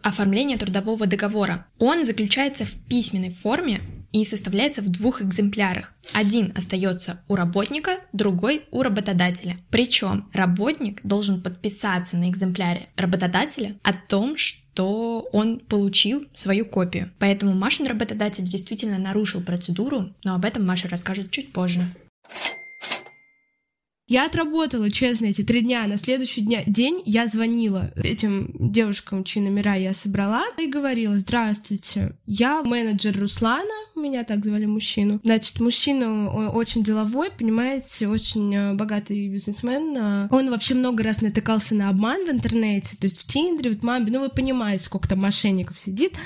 оформления 0.03 0.59
трудового 0.59 1.07
договора. 1.07 1.67
Он 1.79 2.05
заключается 2.05 2.65
в 2.65 2.75
письменной 2.89 3.31
форме 3.31 3.81
и 4.13 4.25
составляется 4.25 4.83
в 4.83 4.89
двух 4.91 5.23
экземплярах. 5.23 5.95
Один 6.13 6.53
остается 6.55 7.25
у 7.27 7.35
работника, 7.35 7.99
другой 8.13 8.67
у 8.71 8.83
работодателя. 8.83 9.57
Причем 9.71 10.29
работник 10.33 11.01
должен 11.03 11.43
подписаться 11.43 12.17
на 12.17 12.29
экземпляре 12.29 12.91
работодателя 12.97 13.77
о 13.83 13.93
том, 13.95 14.37
что 14.37 15.27
он 15.33 15.59
получил 15.59 16.27
свою 16.35 16.67
копию. 16.67 17.11
Поэтому 17.19 17.55
Машин 17.55 17.87
работодатель 17.87 18.45
действительно 18.45 18.99
нарушил 18.99 19.41
процедуру, 19.41 20.15
но 20.23 20.35
об 20.35 20.45
этом 20.45 20.67
Маша 20.67 20.87
расскажет 20.89 21.31
чуть 21.31 21.53
позже. 21.53 21.93
Я 24.07 24.27
отработала, 24.27 24.91
честно, 24.91 25.27
эти 25.27 25.43
три 25.43 25.63
дня. 25.63 25.87
На 25.87 25.97
следующий 25.97 26.43
дня, 26.43 26.63
день 26.67 27.03
я 27.07 27.27
звонила 27.27 27.91
этим 27.97 28.51
девушкам, 28.53 29.25
чьи 29.25 29.41
номера 29.41 29.77
я 29.77 29.95
собрала, 29.95 30.45
и 30.59 30.67
говорила, 30.67 31.17
здравствуйте, 31.17 32.15
я 32.27 32.63
менеджер 32.63 33.19
Руслана, 33.19 33.65
меня 33.97 34.25
так 34.25 34.45
звали 34.45 34.67
мужчину. 34.67 35.21
Значит, 35.25 35.59
мужчина 35.59 36.51
очень 36.51 36.85
деловой, 36.85 37.31
понимаете, 37.31 38.09
очень 38.09 38.55
э, 38.55 38.75
богатый 38.75 39.27
бизнесмен. 39.29 39.97
А 39.97 40.29
он 40.31 40.51
вообще 40.51 40.75
много 40.75 41.03
раз 41.03 41.23
натыкался 41.23 41.75
на 41.75 41.89
обман 41.89 42.27
в 42.27 42.31
интернете, 42.31 42.97
то 42.99 43.07
есть 43.07 43.23
в 43.23 43.27
Тиндере, 43.27 43.71
в 43.71 43.83
Мамбе, 43.83 44.13
ну 44.13 44.21
вы 44.21 44.29
понимаете, 44.29 44.85
сколько 44.85 45.09
там 45.09 45.21
мошенников 45.21 45.79
сидит. 45.79 46.19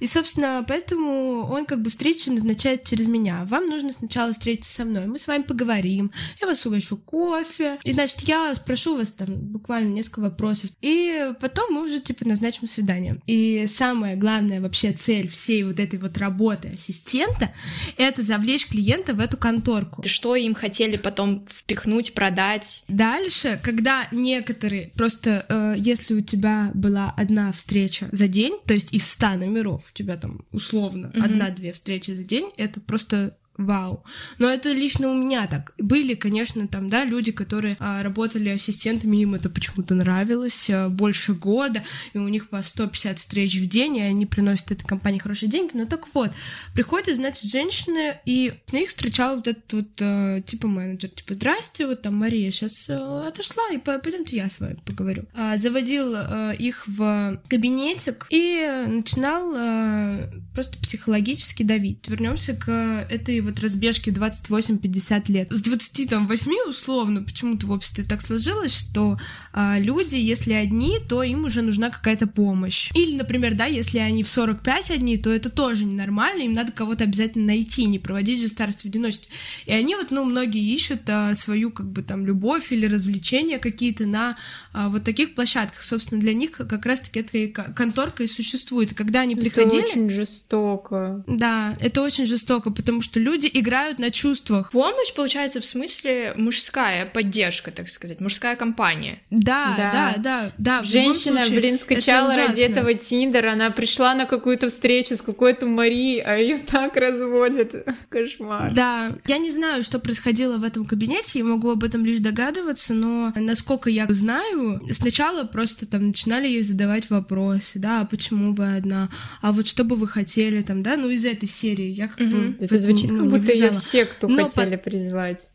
И, 0.00 0.06
собственно, 0.06 0.64
поэтому 0.66 1.46
он 1.50 1.66
как 1.66 1.82
бы 1.82 1.90
встречи 1.90 2.28
назначает 2.30 2.84
через 2.84 3.06
меня. 3.06 3.44
Вам 3.44 3.66
нужно 3.66 3.92
сначала 3.92 4.32
встретиться 4.32 4.74
со 4.74 4.84
мной, 4.84 5.06
мы 5.06 5.18
с 5.18 5.26
вами 5.26 5.42
поговорим, 5.42 6.10
я 6.40 6.46
вас 6.46 6.64
угощу 6.66 6.96
кофе, 6.96 7.78
и, 7.84 7.92
значит, 7.92 8.20
я 8.20 8.54
спрошу 8.54 8.96
вас 8.96 9.12
там 9.12 9.28
буквально 9.36 9.92
несколько 9.92 10.20
вопросов, 10.20 10.70
и 10.80 11.32
потом 11.40 11.74
мы 11.74 11.84
уже, 11.84 12.00
типа, 12.00 12.26
назначим 12.26 12.66
свидание. 12.66 13.20
И 13.26 13.66
самая 13.68 14.16
главная 14.16 14.60
вообще 14.60 14.92
цель 14.92 15.28
всей 15.28 15.62
вот 15.64 15.78
этой 15.78 15.98
вот 15.98 16.16
работы 16.18 16.68
ассистента— 16.74 17.52
это 17.96 18.22
завлечь 18.22 18.66
клиента 18.66 19.14
в 19.14 19.20
эту 19.20 19.36
конторку. 19.36 20.02
Что 20.06 20.36
им 20.36 20.54
хотели 20.54 20.96
потом 20.96 21.44
впихнуть, 21.46 22.14
продать? 22.14 22.84
Дальше, 22.88 23.60
когда 23.62 24.08
некоторые, 24.12 24.90
просто 24.94 25.44
э, 25.48 25.74
если 25.78 26.14
у 26.14 26.20
тебя 26.20 26.70
была 26.74 27.14
одна 27.16 27.52
встреча 27.52 28.08
за 28.12 28.28
день, 28.28 28.58
то 28.64 28.74
есть 28.74 28.92
из 28.92 29.06
ста 29.06 29.34
номеров, 29.34 29.89
у 29.90 29.94
тебя 29.94 30.16
там 30.16 30.40
условно 30.52 31.06
mm-hmm. 31.06 31.24
одна-две 31.24 31.72
встречи 31.72 32.12
за 32.12 32.24
день, 32.24 32.50
это 32.56 32.80
просто 32.80 33.36
вау. 33.66 34.04
Но 34.38 34.48
это 34.48 34.72
лично 34.72 35.08
у 35.10 35.14
меня 35.14 35.46
так. 35.46 35.72
Были, 35.78 36.14
конечно, 36.14 36.66
там, 36.66 36.88
да, 36.88 37.04
люди, 37.04 37.32
которые 37.32 37.76
а, 37.78 38.02
работали 38.02 38.48
ассистентами, 38.48 39.18
им 39.18 39.34
это 39.34 39.50
почему-то 39.50 39.94
нравилось 39.94 40.68
а, 40.70 40.88
больше 40.88 41.34
года, 41.34 41.82
и 42.12 42.18
у 42.18 42.28
них 42.28 42.48
по 42.48 42.62
150 42.62 43.18
встреч 43.18 43.56
в 43.56 43.68
день, 43.68 43.96
и 43.96 44.02
они 44.02 44.26
приносят 44.26 44.70
этой 44.72 44.84
компании 44.84 45.18
хорошие 45.18 45.48
деньги. 45.48 45.72
Но 45.74 45.86
так 45.86 46.06
вот, 46.14 46.30
приходят, 46.74 47.16
значит, 47.16 47.50
женщины, 47.50 48.18
и 48.24 48.54
на 48.72 48.78
них 48.78 48.88
встречал 48.88 49.36
вот 49.36 49.48
этот 49.48 49.72
вот 49.72 49.88
а, 50.00 50.40
типа 50.40 50.68
менеджер, 50.68 51.10
типа, 51.10 51.34
здрасте, 51.34 51.86
вот 51.86 52.02
там 52.02 52.16
Мария 52.16 52.50
сейчас 52.50 52.86
а, 52.88 53.28
отошла, 53.28 53.64
и 53.72 53.78
пойдемте 53.78 54.36
я 54.36 54.48
с 54.48 54.60
вами 54.60 54.78
поговорю. 54.84 55.24
А, 55.34 55.56
заводил 55.56 56.14
а, 56.14 56.52
их 56.52 56.86
в 56.86 57.40
кабинетик 57.48 58.26
и 58.30 58.84
начинал 58.86 59.52
а, 59.54 60.30
просто 60.54 60.78
психологически 60.78 61.62
давить. 61.62 62.08
Вернемся 62.08 62.54
к 62.54 62.70
этой 63.10 63.40
вот 63.40 63.49
разбежке 63.58 64.10
28-50 64.10 65.32
лет. 65.32 65.48
С 65.50 65.62
28 65.62 66.68
условно 66.68 67.22
почему-то 67.22 67.66
в 67.66 67.70
обществе 67.72 68.04
так 68.04 68.20
сложилось, 68.20 68.76
что 68.76 69.18
люди, 69.54 70.16
если 70.16 70.52
одни, 70.52 70.98
то 71.08 71.22
им 71.22 71.44
уже 71.44 71.62
нужна 71.62 71.90
какая-то 71.90 72.26
помощь. 72.26 72.90
Или, 72.94 73.16
например, 73.16 73.54
да, 73.54 73.66
если 73.66 73.98
они 73.98 74.22
в 74.22 74.28
45 74.28 74.90
одни, 74.90 75.16
то 75.16 75.30
это 75.30 75.50
тоже 75.50 75.84
ненормально, 75.84 76.42
им 76.42 76.52
надо 76.52 76.72
кого-то 76.72 77.04
обязательно 77.04 77.46
найти, 77.46 77.84
не 77.86 77.98
проводить 77.98 78.40
же 78.40 78.48
старость 78.48 78.82
в 78.82 78.86
одиночестве. 78.86 79.32
И 79.66 79.72
они 79.72 79.94
вот, 79.96 80.10
ну, 80.10 80.24
многие 80.24 80.72
ищут 80.72 81.02
а, 81.08 81.34
свою, 81.34 81.70
как 81.70 81.86
бы, 81.86 82.02
там, 82.02 82.26
любовь 82.26 82.72
или 82.72 82.86
развлечения 82.86 83.58
какие-то 83.58 84.06
на 84.06 84.36
а, 84.72 84.88
вот 84.88 85.04
таких 85.04 85.34
площадках. 85.34 85.82
Собственно, 85.82 86.20
для 86.20 86.34
них 86.34 86.52
как 86.52 86.86
раз-таки 86.86 87.20
эта 87.20 87.62
конторка 87.72 88.22
и 88.22 88.26
существует. 88.26 88.92
И 88.92 88.94
когда 88.94 89.20
они 89.20 89.36
приходили... 89.36 89.82
Это 89.82 89.90
очень 89.90 90.10
жестоко. 90.10 91.24
Да, 91.26 91.76
это 91.80 92.02
очень 92.02 92.26
жестоко, 92.26 92.70
потому 92.70 93.02
что 93.02 93.18
люди 93.20 93.50
играют 93.52 93.98
на 93.98 94.10
чувствах. 94.10 94.70
Помощь, 94.72 95.12
получается, 95.14 95.60
в 95.60 95.64
смысле 95.64 96.34
мужская 96.36 97.06
поддержка, 97.06 97.70
так 97.70 97.88
сказать, 97.88 98.20
мужская 98.20 98.56
компания. 98.56 99.20
Да, 99.40 99.74
да, 99.76 99.92
да, 99.92 100.14
да. 100.18 100.52
да 100.58 100.82
Женщина, 100.82 101.42
случае, 101.42 101.60
блин, 101.60 101.78
скачала 101.78 102.34
ради 102.36 102.60
этого 102.60 102.92
Тиндер, 102.92 103.46
она 103.46 103.70
пришла 103.70 104.14
на 104.14 104.26
какую-то 104.26 104.68
встречу 104.68 105.16
с 105.16 105.22
какой-то 105.22 105.66
Марией, 105.66 106.20
а 106.20 106.36
ее 106.36 106.58
так 106.58 106.96
разводят. 106.96 107.74
Кошмар. 108.10 108.74
Да, 108.74 109.16
я 109.26 109.38
не 109.38 109.50
знаю, 109.50 109.82
что 109.82 109.98
происходило 109.98 110.58
в 110.58 110.64
этом 110.64 110.84
кабинете, 110.84 111.38
я 111.38 111.44
могу 111.44 111.70
об 111.70 111.84
этом 111.84 112.04
лишь 112.04 112.20
догадываться, 112.20 112.92
но 112.92 113.32
насколько 113.34 113.88
я 113.88 114.06
знаю, 114.10 114.80
сначала 114.92 115.44
просто 115.44 115.86
там 115.86 116.08
начинали 116.08 116.46
ей 116.46 116.62
задавать 116.62 117.08
вопросы, 117.08 117.78
да, 117.78 118.02
а 118.02 118.04
почему 118.04 118.54
вы 118.54 118.76
одна, 118.76 119.08
а 119.40 119.52
вот 119.52 119.66
что 119.66 119.84
бы 119.84 119.96
вы 119.96 120.06
хотели 120.06 120.60
там, 120.60 120.82
да, 120.82 120.96
ну 120.96 121.08
из 121.08 121.24
этой 121.24 121.48
серии. 121.48 121.88
Я 121.88 122.08
как 122.08 122.20
угу. 122.20 122.30
бы... 122.30 122.56
Это 122.60 122.78
звучит, 122.78 123.10
ну, 123.10 123.20
как 123.20 123.30
будто 123.30 123.52
ее 123.52 123.70
все, 123.70 124.04
кто 124.04 124.28
хотели 124.28 124.76
по... 124.76 124.82
призвать. 124.82 125.50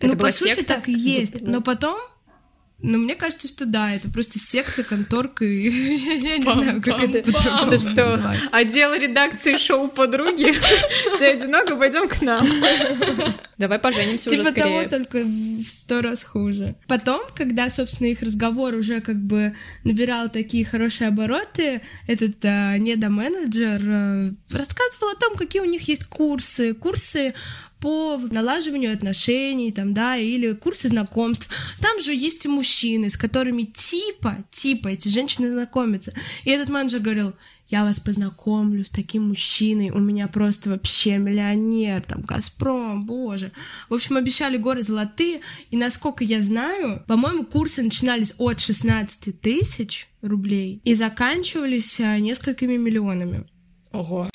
Ну, 0.00 0.16
по 0.16 0.32
сути, 0.32 0.54
секта? 0.54 0.74
так 0.74 0.88
и 0.88 0.92
есть. 0.92 1.42
Но 1.42 1.60
потом 1.60 1.98
ну, 2.82 2.98
мне 2.98 3.14
кажется, 3.14 3.46
что 3.46 3.64
да, 3.64 3.92
это 3.92 4.10
просто 4.10 4.38
секта, 4.38 4.82
конторка, 4.82 5.44
и 5.44 5.70
я 5.70 6.38
не 6.38 6.42
знаю, 6.42 6.82
как 6.82 7.02
это 7.02 7.18
Это 7.18 7.78
что, 7.78 8.36
отдел 8.50 8.92
редакции 8.94 9.56
шоу 9.56 9.88
«Подруги»? 9.88 10.52
Ты 11.18 11.24
одиноко, 11.26 11.76
пойдем 11.76 12.08
к 12.08 12.20
нам. 12.22 12.46
Давай 13.56 13.78
поженимся 13.78 14.30
уже 14.30 14.44
скорее. 14.44 14.54
Типа 14.54 14.90
того, 14.90 15.04
только 15.04 15.24
в 15.24 15.64
сто 15.64 16.00
раз 16.02 16.24
хуже. 16.24 16.74
Потом, 16.88 17.20
когда, 17.36 17.70
собственно, 17.70 18.08
их 18.08 18.20
разговор 18.20 18.74
уже 18.74 19.00
как 19.00 19.16
бы 19.16 19.54
набирал 19.84 20.28
такие 20.28 20.64
хорошие 20.64 21.08
обороты, 21.08 21.82
этот 22.08 22.44
э, 22.44 22.78
недоменеджер 22.78 23.80
э, 23.84 24.30
рассказывал 24.50 25.12
о 25.12 25.20
том, 25.20 25.36
какие 25.36 25.62
у 25.62 25.66
них 25.66 25.86
есть 25.88 26.06
курсы. 26.06 26.74
Курсы 26.74 27.34
по 27.82 28.16
налаживанию 28.30 28.94
отношений, 28.94 29.72
там, 29.72 29.92
да, 29.92 30.16
или 30.16 30.52
курсы 30.52 30.88
знакомств. 30.88 31.48
Там 31.80 32.00
же 32.00 32.14
есть 32.14 32.44
и 32.44 32.48
мужчины, 32.48 33.10
с 33.10 33.16
которыми 33.16 33.64
типа, 33.64 34.44
типа 34.50 34.88
эти 34.88 35.08
женщины 35.08 35.50
знакомятся. 35.50 36.14
И 36.44 36.50
этот 36.50 36.68
менеджер 36.68 37.00
говорил, 37.00 37.32
я 37.66 37.82
вас 37.82 37.98
познакомлю 37.98 38.84
с 38.84 38.88
таким 38.88 39.28
мужчиной, 39.28 39.90
у 39.90 39.98
меня 39.98 40.28
просто 40.28 40.70
вообще 40.70 41.18
миллионер, 41.18 42.02
там, 42.02 42.22
Газпром, 42.22 43.04
боже. 43.04 43.50
В 43.88 43.94
общем, 43.94 44.16
обещали 44.16 44.58
горы 44.58 44.84
золотые, 44.84 45.40
и 45.72 45.76
насколько 45.76 46.22
я 46.22 46.40
знаю, 46.40 47.02
по-моему, 47.08 47.44
курсы 47.44 47.82
начинались 47.82 48.32
от 48.38 48.60
16 48.60 49.40
тысяч 49.40 50.08
рублей 50.20 50.80
и 50.84 50.94
заканчивались 50.94 51.98
а, 51.98 52.16
несколькими 52.20 52.76
миллионами. 52.76 53.44
Ого 53.90 54.28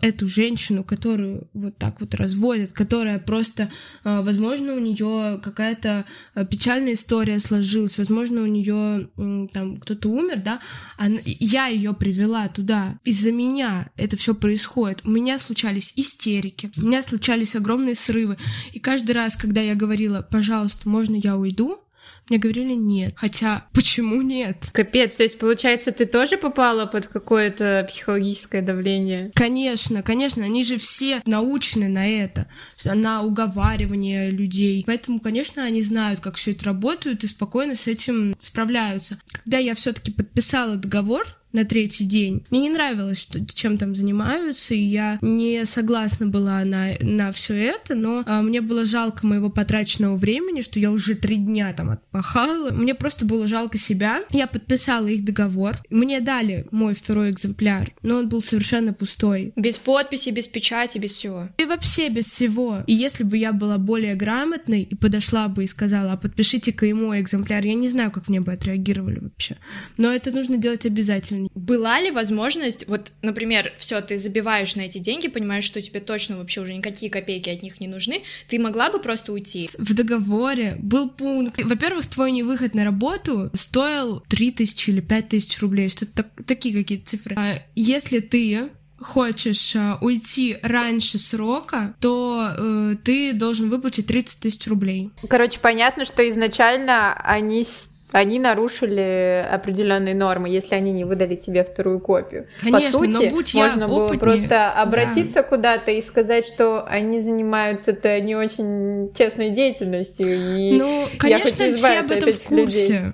эту 0.00 0.28
женщину, 0.28 0.84
которую 0.84 1.48
вот 1.54 1.76
так 1.76 2.00
вот 2.00 2.14
разводят, 2.14 2.72
которая 2.72 3.18
просто, 3.18 3.68
а, 4.04 4.22
возможно, 4.22 4.74
у 4.74 4.78
нее 4.78 5.40
какая-то 5.42 6.04
а, 6.34 6.44
печальная 6.44 6.92
история 6.92 7.40
сложилась, 7.40 7.98
возможно, 7.98 8.42
у 8.42 8.46
нее 8.46 9.08
там 9.52 9.78
кто-то 9.78 10.08
умер, 10.08 10.42
да, 10.44 10.60
она, 10.98 11.18
я 11.24 11.66
ее 11.66 11.94
привела 11.94 12.46
туда, 12.46 13.00
из-за 13.02 13.32
меня 13.32 13.90
это 13.96 14.16
все 14.16 14.34
происходит. 14.34 15.04
У 15.04 15.10
меня 15.10 15.36
случались 15.36 15.92
истерики, 15.96 16.70
у 16.76 16.82
меня 16.82 17.02
случались 17.02 17.56
огромные 17.56 17.96
срывы, 17.96 18.38
и 18.72 18.78
каждый 18.78 19.12
раз, 19.12 19.36
когда 19.36 19.60
я 19.62 19.74
говорила, 19.74 20.22
пожалуйста, 20.22 20.88
можно 20.88 21.16
я 21.16 21.36
уйду, 21.36 21.80
Мне 22.28 22.38
говорили 22.38 22.74
нет. 22.74 23.14
Хотя, 23.16 23.66
почему 23.72 24.22
нет? 24.22 24.70
Капец, 24.72 25.16
то 25.16 25.22
есть, 25.22 25.38
получается, 25.38 25.92
ты 25.92 26.06
тоже 26.06 26.36
попала 26.36 26.86
под 26.86 27.06
какое-то 27.06 27.86
психологическое 27.88 28.62
давление? 28.62 29.30
Конечно, 29.34 30.02
конечно, 30.02 30.44
они 30.44 30.64
же 30.64 30.78
все 30.78 31.22
научены 31.26 31.88
на 31.88 32.06
это, 32.06 32.46
на 32.84 33.22
уговаривание 33.22 34.30
людей. 34.30 34.84
Поэтому, 34.86 35.20
конечно, 35.20 35.62
они 35.62 35.82
знают, 35.82 36.20
как 36.20 36.36
все 36.36 36.52
это 36.52 36.66
работает 36.66 37.24
и 37.24 37.26
спокойно 37.26 37.74
с 37.74 37.86
этим 37.86 38.36
справляются. 38.40 39.18
Когда 39.30 39.58
я 39.58 39.74
все-таки 39.74 40.10
подписала 40.10 40.76
договор, 40.76 41.26
на 41.52 41.64
третий 41.64 42.04
день. 42.04 42.44
Мне 42.50 42.60
не 42.60 42.70
нравилось, 42.70 43.20
что, 43.20 43.44
чем 43.46 43.78
там 43.78 43.94
занимаются, 43.94 44.74
и 44.74 44.80
я 44.80 45.18
не 45.22 45.64
согласна 45.64 46.26
была 46.26 46.64
на, 46.64 46.90
на 47.00 47.32
все 47.32 47.54
это, 47.54 47.94
но 47.94 48.22
а, 48.26 48.42
мне 48.42 48.60
было 48.60 48.84
жалко 48.84 49.26
моего 49.26 49.50
потраченного 49.50 50.16
времени, 50.16 50.60
что 50.60 50.78
я 50.78 50.90
уже 50.90 51.14
три 51.14 51.36
дня 51.36 51.72
там 51.72 51.90
отпахала. 51.90 52.70
Мне 52.70 52.94
просто 52.94 53.24
было 53.24 53.46
жалко 53.46 53.78
себя. 53.78 54.22
Я 54.30 54.46
подписала 54.46 55.06
их 55.06 55.24
договор. 55.24 55.78
Мне 55.90 56.20
дали 56.20 56.66
мой 56.70 56.94
второй 56.94 57.30
экземпляр, 57.30 57.92
но 58.02 58.16
он 58.16 58.28
был 58.28 58.42
совершенно 58.42 58.92
пустой. 58.92 59.52
Без 59.56 59.78
подписи, 59.78 60.30
без 60.30 60.48
печати, 60.48 60.98
без 60.98 61.12
всего. 61.12 61.48
И 61.58 61.64
вообще 61.64 62.08
без 62.08 62.26
всего. 62.26 62.82
И 62.86 62.94
если 62.94 63.24
бы 63.24 63.36
я 63.36 63.52
была 63.52 63.78
более 63.78 64.14
грамотной 64.14 64.82
и 64.82 64.94
подошла 64.94 65.48
бы 65.48 65.64
и 65.64 65.66
сказала, 65.66 66.12
а 66.12 66.16
подпишите-ка 66.16 66.86
ему 66.86 67.18
экземпляр, 67.18 67.64
я 67.64 67.74
не 67.74 67.88
знаю, 67.88 68.10
как 68.10 68.28
мне 68.28 68.40
бы 68.40 68.52
отреагировали 68.52 69.18
вообще. 69.20 69.56
Но 69.96 70.12
это 70.12 70.30
нужно 70.30 70.56
делать 70.56 70.86
обязательно 70.86 71.37
была 71.54 72.00
ли 72.00 72.10
возможность, 72.10 72.86
вот, 72.88 73.12
например, 73.22 73.72
все, 73.78 74.00
ты 74.00 74.18
забиваешь 74.18 74.76
на 74.76 74.82
эти 74.82 74.98
деньги, 74.98 75.28
понимаешь, 75.28 75.64
что 75.64 75.80
тебе 75.80 76.00
точно 76.00 76.38
вообще 76.38 76.60
уже 76.60 76.74
никакие 76.74 77.10
копейки 77.10 77.50
от 77.50 77.62
них 77.62 77.80
не 77.80 77.88
нужны, 77.88 78.22
ты 78.48 78.58
могла 78.58 78.90
бы 78.90 78.98
просто 78.98 79.32
уйти? 79.32 79.70
В 79.78 79.94
договоре 79.94 80.76
был 80.80 81.10
пункт. 81.10 81.62
Во-первых, 81.62 82.06
твой 82.06 82.32
невыход 82.32 82.74
на 82.74 82.84
работу 82.84 83.50
стоил 83.54 84.20
3 84.28 84.52
тысячи 84.52 84.90
или 84.90 85.00
5 85.00 85.28
тысяч 85.28 85.58
рублей, 85.60 85.88
что-то 85.88 86.22
так, 86.22 86.26
такие 86.46 86.74
какие-то 86.74 87.06
цифры. 87.06 87.34
А 87.38 87.62
если 87.74 88.20
ты 88.20 88.68
хочешь 89.00 89.76
а, 89.76 89.98
уйти 90.00 90.58
раньше 90.62 91.18
срока, 91.18 91.94
то 92.00 92.50
э, 92.56 92.96
ты 93.04 93.32
должен 93.32 93.70
выплатить 93.70 94.06
30 94.06 94.40
тысяч 94.40 94.66
рублей. 94.66 95.10
Короче, 95.28 95.60
понятно, 95.60 96.04
что 96.04 96.28
изначально 96.28 97.14
они 97.14 97.64
они 98.12 98.38
нарушили 98.38 99.46
определенные 99.50 100.14
нормы, 100.14 100.48
если 100.48 100.74
они 100.74 100.92
не 100.92 101.04
выдали 101.04 101.36
тебе 101.36 101.64
вторую 101.64 102.00
копию. 102.00 102.46
Конечно, 102.60 102.90
По 102.90 102.98
сути, 102.98 103.10
но 103.10 103.28
будь 103.28 103.54
можно 103.54 103.80
я 103.82 103.88
было 103.88 104.04
опытнее, 104.04 104.20
просто 104.20 104.72
обратиться 104.72 105.34
да. 105.36 105.42
куда-то 105.42 105.90
и 105.90 106.00
сказать, 106.00 106.46
что 106.46 106.84
они 106.86 107.20
занимаются-то 107.20 108.20
не 108.20 108.34
очень 108.34 109.12
честной 109.16 109.50
деятельностью. 109.50 110.26
И 110.34 110.78
ну, 110.78 111.06
конечно, 111.18 111.72
все 111.76 111.98
об 112.00 112.10
этом 112.10 112.32
в 112.32 112.42
курсе. 112.44 112.92
Людей. 112.94 113.12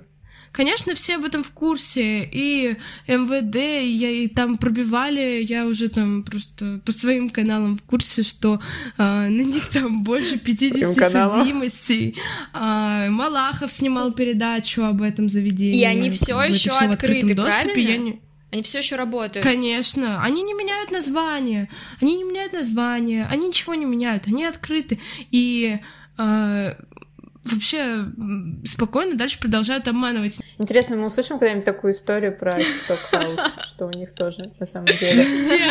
Конечно, 0.55 0.95
все 0.95 1.17
об 1.17 1.25
этом 1.25 1.43
в 1.43 1.51
курсе, 1.51 2.23
и 2.31 2.77
МВД, 3.07 3.57
и, 3.57 3.91
я, 3.91 4.09
и 4.09 4.29
там 4.29 4.57
пробивали, 4.57 5.43
я 5.43 5.65
уже 5.65 5.89
там 5.89 6.23
просто 6.23 6.79
по 6.85 6.93
своим 6.93 7.29
каналам 7.29 7.77
в 7.77 7.81
курсе, 7.81 8.23
что 8.23 8.61
а, 8.97 9.27
на 9.27 9.41
них 9.41 9.67
там 9.67 10.03
больше 10.05 10.39
50 10.39 10.95
судимостей. 10.95 12.15
А, 12.53 13.09
Малахов 13.09 13.69
снимал 13.69 14.13
передачу 14.13 14.85
об 14.85 15.01
этом 15.01 15.27
заведении. 15.27 15.81
И 15.81 15.83
они 15.83 16.09
все 16.09 16.41
еще 16.41 16.71
открыты, 16.71 17.35
правильно? 17.35 17.77
Я 17.77 17.97
не... 17.97 18.21
Они 18.49 18.61
все 18.61 18.77
еще 18.77 18.95
работают. 18.95 19.45
Конечно, 19.45 20.23
они 20.23 20.41
не 20.41 20.53
меняют 20.53 20.89
название, 20.89 21.69
они 21.99 22.15
не 22.15 22.23
меняют 22.23 22.53
название, 22.53 23.27
они 23.29 23.49
ничего 23.49 23.73
не 23.73 23.83
меняют, 23.83 24.27
они 24.27 24.45
открыты. 24.45 25.01
И 25.31 25.79
э, 26.17 26.75
вообще 27.45 28.05
спокойно 28.65 29.15
дальше 29.15 29.39
продолжают 29.39 29.87
обманывать. 29.87 30.39
Интересно, 30.57 30.95
мы 30.95 31.07
услышим 31.07 31.39
когда-нибудь 31.39 31.65
такую 31.65 31.93
историю 31.93 32.37
про 32.37 32.51
TikTok 32.51 33.51
что 33.75 33.87
у 33.87 33.91
них 33.91 34.13
тоже 34.13 34.37
на 34.59 34.65
самом 34.65 34.87
деле 34.87 35.23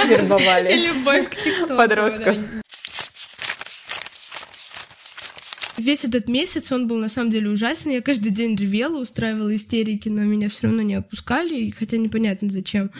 вербовали 0.08 0.88
любовь 0.88 1.28
к 1.28 1.36
ТикТоку 1.36 1.76
подростков. 1.76 2.36
Весь 5.76 6.04
этот 6.04 6.28
месяц 6.28 6.70
он 6.70 6.86
был 6.86 6.96
на 6.98 7.08
самом 7.08 7.30
деле 7.30 7.50
ужасен. 7.50 7.90
Я 7.90 8.00
каждый 8.00 8.30
день 8.30 8.56
ревела, 8.56 9.00
устраивала 9.00 9.54
истерики, 9.54 10.08
но 10.08 10.22
меня 10.22 10.48
все 10.48 10.68
равно 10.68 10.82
не 10.82 10.94
опускали, 10.94 11.70
хотя 11.70 11.96
непонятно 11.96 12.48
зачем. 12.48 12.90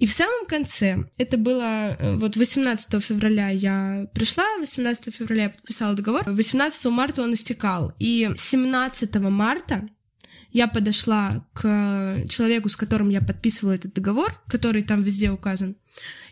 И 0.00 0.06
в 0.06 0.12
самом 0.12 0.46
конце, 0.46 1.04
это 1.16 1.36
было 1.36 1.96
э, 1.98 2.16
вот 2.16 2.36
18 2.36 3.02
февраля 3.02 3.50
я 3.50 4.06
пришла, 4.14 4.44
18 4.58 5.14
февраля 5.14 5.44
я 5.44 5.50
подписала 5.50 5.94
договор, 5.94 6.22
18 6.26 6.84
марта 6.86 7.22
он 7.22 7.34
истекал. 7.34 7.92
И 7.98 8.28
17 8.36 9.14
марта 9.16 9.88
я 10.54 10.68
подошла 10.68 11.44
к 11.52 12.22
человеку, 12.28 12.68
с 12.68 12.76
которым 12.76 13.10
я 13.10 13.20
подписывала 13.20 13.74
этот 13.74 13.92
договор, 13.92 14.40
который 14.46 14.84
там 14.84 15.02
везде 15.02 15.30
указан, 15.30 15.76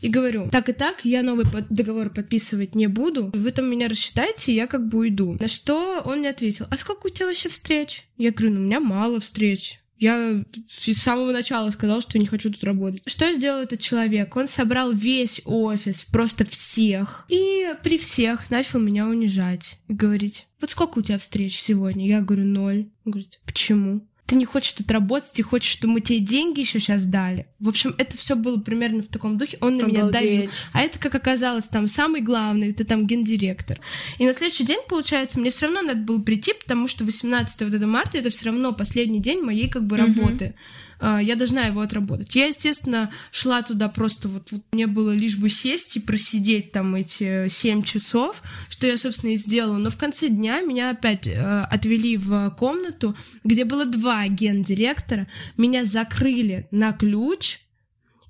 и 0.00 0.08
говорю, 0.08 0.48
так 0.50 0.68
и 0.68 0.72
так, 0.72 1.04
я 1.04 1.22
новый 1.22 1.44
договор 1.68 2.08
подписывать 2.08 2.76
не 2.76 2.86
буду, 2.86 3.32
вы 3.34 3.50
там 3.50 3.68
меня 3.68 3.88
рассчитайте, 3.88 4.54
я 4.54 4.68
как 4.68 4.86
бы 4.86 4.98
уйду. 4.98 5.36
На 5.40 5.48
что 5.48 6.00
он 6.04 6.20
мне 6.20 6.30
ответил, 6.30 6.66
а 6.70 6.76
сколько 6.76 7.08
у 7.08 7.10
тебя 7.10 7.26
вообще 7.26 7.48
встреч? 7.48 8.06
Я 8.16 8.30
говорю, 8.30 8.54
ну 8.54 8.60
у 8.60 8.64
меня 8.64 8.78
мало 8.78 9.18
встреч. 9.18 9.80
Я 9.98 10.44
с 10.68 10.92
самого 10.94 11.32
начала 11.32 11.70
сказал, 11.70 12.00
что 12.00 12.18
не 12.18 12.26
хочу 12.26 12.50
тут 12.50 12.64
работать. 12.64 13.02
Что 13.06 13.32
сделал 13.32 13.62
этот 13.62 13.80
человек? 13.80 14.36
Он 14.36 14.48
собрал 14.48 14.92
весь 14.92 15.40
офис, 15.44 16.04
просто 16.04 16.44
всех, 16.44 17.24
и 17.28 17.72
при 17.82 17.98
всех 17.98 18.50
начал 18.50 18.78
меня 18.78 19.06
унижать 19.06 19.78
и 19.88 19.94
говорить, 19.94 20.46
вот 20.60 20.70
сколько 20.70 21.00
у 21.00 21.02
тебя 21.02 21.18
встреч 21.18 21.60
сегодня? 21.60 22.06
Я 22.06 22.20
говорю, 22.20 22.44
ноль. 22.44 22.90
Он 23.04 23.12
говорит, 23.12 23.40
почему? 23.44 24.06
Ты 24.26 24.36
не 24.36 24.44
хочешь 24.44 24.72
тут 24.72 24.90
работать, 24.90 25.32
ты 25.32 25.42
хочешь, 25.42 25.72
чтобы 25.72 25.94
мы 25.94 26.00
тебе 26.00 26.20
деньги 26.20 26.60
еще 26.60 26.80
сейчас 26.80 27.04
дали. 27.04 27.46
В 27.58 27.68
общем, 27.68 27.94
это 27.98 28.16
все 28.16 28.34
было 28.34 28.58
примерно 28.58 29.02
в 29.02 29.08
таком 29.08 29.36
духе. 29.36 29.58
Он 29.60 29.76
на 29.76 29.84
Обалдеть. 29.84 30.00
меня 30.00 30.10
давил. 30.10 30.50
А 30.72 30.80
это, 30.80 30.98
как 30.98 31.14
оказалось, 31.14 31.68
там 31.68 31.88
самый 31.88 32.20
главный, 32.20 32.70
это 32.70 32.84
там 32.84 33.06
гендиректор. 33.06 33.80
И 34.18 34.26
на 34.26 34.32
следующий 34.32 34.64
день, 34.64 34.80
получается, 34.88 35.38
мне 35.38 35.50
все 35.50 35.66
равно 35.66 35.82
надо 35.82 36.00
было 36.00 36.20
прийти, 36.20 36.52
потому 36.54 36.88
что 36.88 37.04
18 37.04 37.62
вот 37.62 37.74
это 37.74 37.86
марта 37.86 38.18
это 38.18 38.30
все 38.30 38.46
равно 38.46 38.72
последний 38.72 39.20
день 39.20 39.42
моей 39.42 39.68
как 39.68 39.86
бы 39.86 39.96
работы. 39.96 40.54
А, 41.02 41.20
я 41.20 41.34
должна 41.34 41.62
его 41.62 41.80
отработать. 41.80 42.34
Я, 42.36 42.46
естественно, 42.46 43.10
шла 43.32 43.62
туда 43.62 43.88
просто 43.88 44.28
вот, 44.28 44.52
вот 44.52 44.62
мне 44.70 44.86
было 44.86 45.10
лишь 45.10 45.36
бы 45.36 45.50
сесть 45.50 45.96
и 45.96 46.00
просидеть 46.00 46.70
там 46.70 46.94
эти 46.94 47.48
7 47.48 47.82
часов, 47.82 48.40
что 48.68 48.86
я, 48.86 48.96
собственно, 48.96 49.32
и 49.32 49.36
сделала. 49.36 49.78
Но 49.78 49.90
в 49.90 49.96
конце 49.96 50.28
дня 50.28 50.60
меня 50.60 50.90
опять 50.90 51.26
э, 51.26 51.62
отвели 51.68 52.16
в 52.16 52.54
комнату, 52.56 53.16
где 53.42 53.64
было 53.64 53.84
два 53.84 54.21
гендиректора, 54.28 55.28
меня 55.56 55.84
закрыли 55.84 56.66
на 56.70 56.92
ключ, 56.92 57.60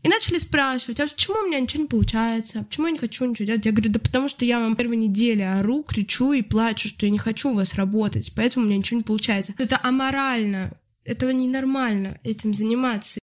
и 0.02 0.08
начали 0.08 0.38
спрашивать, 0.38 0.98
а 0.98 1.06
почему 1.06 1.36
у 1.38 1.46
меня 1.46 1.60
ничего 1.60 1.82
не 1.84 1.88
получается, 1.88 2.60
а 2.60 2.62
почему 2.64 2.86
я 2.88 2.92
не 2.92 2.98
хочу 2.98 3.24
ничего 3.24 3.46
делать? 3.46 3.64
Я 3.64 3.70
говорю, 3.70 3.90
да 3.92 4.00
потому 4.00 4.28
что 4.28 4.44
я 4.44 4.58
вам 4.58 4.74
первой 4.74 4.96
неделе 4.96 5.48
ору, 5.48 5.84
кричу 5.84 6.32
и 6.32 6.42
плачу, 6.42 6.88
что 6.88 7.06
я 7.06 7.12
не 7.12 7.18
хочу 7.18 7.50
у 7.50 7.54
вас 7.54 7.74
работать, 7.74 8.32
поэтому 8.34 8.66
у 8.66 8.68
меня 8.68 8.78
ничего 8.78 8.98
не 8.98 9.04
получается. 9.04 9.54
Это 9.58 9.78
аморально 9.80 10.72
этого 11.04 11.30
ненормально, 11.30 12.18
этим 12.24 12.52
заниматься. 12.52 13.20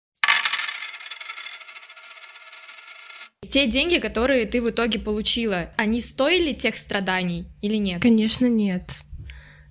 Те 3.49 3.67
деньги, 3.67 3.97
которые 3.97 4.45
ты 4.45 4.61
в 4.61 4.69
итоге 4.69 4.99
получила, 4.99 5.73
они 5.75 6.01
стоили 6.01 6.53
тех 6.53 6.77
страданий 6.77 7.47
или 7.61 7.75
нет? 7.75 8.01
Конечно, 8.01 8.45
нет. 8.45 9.01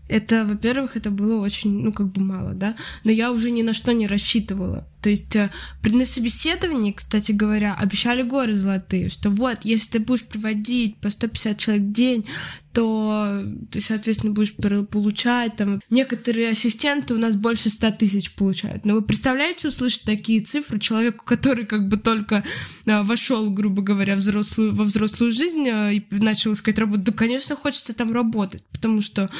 Это, 0.08 0.44
во-первых, 0.44 0.96
это 0.96 1.10
было 1.10 1.40
очень, 1.40 1.82
ну, 1.82 1.92
как 1.92 2.12
бы 2.12 2.22
мало, 2.22 2.54
да, 2.54 2.74
но 3.04 3.10
я 3.10 3.30
уже 3.30 3.50
ни 3.50 3.62
на 3.62 3.72
что 3.72 3.92
не 3.92 4.06
рассчитывала. 4.06 4.88
То 5.02 5.10
есть 5.10 5.36
э, 5.36 5.50
на 5.84 6.04
собеседовании, 6.04 6.92
кстати 6.92 7.32
говоря, 7.32 7.76
обещали 7.78 8.22
горы 8.22 8.54
золотые, 8.54 9.10
что 9.10 9.30
вот, 9.30 9.58
если 9.62 9.92
ты 9.92 9.98
будешь 10.00 10.24
проводить 10.24 10.96
по 10.96 11.10
150 11.10 11.58
человек 11.58 11.84
в 11.84 11.92
день, 11.92 12.26
то 12.72 13.42
ты, 13.70 13.80
соответственно, 13.80 14.32
будешь 14.32 14.54
получать 14.54 15.56
там... 15.56 15.80
Некоторые 15.90 16.50
ассистенты 16.50 17.14
у 17.14 17.18
нас 17.18 17.36
больше 17.36 17.70
100 17.70 17.92
тысяч 17.92 18.32
получают. 18.34 18.84
Но 18.84 18.94
вы 18.94 19.02
представляете 19.02 19.68
услышать 19.68 20.02
такие 20.02 20.40
цифры 20.40 20.78
человеку, 20.78 21.24
который 21.24 21.64
как 21.64 21.88
бы 21.88 21.96
только 21.96 22.44
э, 22.86 23.02
вошел, 23.02 23.50
грубо 23.50 23.82
говоря, 23.82 24.16
взрослую, 24.16 24.74
во 24.74 24.84
взрослую 24.84 25.32
жизнь 25.32 25.66
э, 25.68 25.94
и 25.94 26.06
начал 26.10 26.52
искать 26.52 26.78
работу? 26.78 27.02
Да, 27.02 27.12
конечно, 27.12 27.56
хочется 27.56 27.94
там 27.94 28.12
работать, 28.12 28.64
потому 28.72 29.00
что 29.00 29.30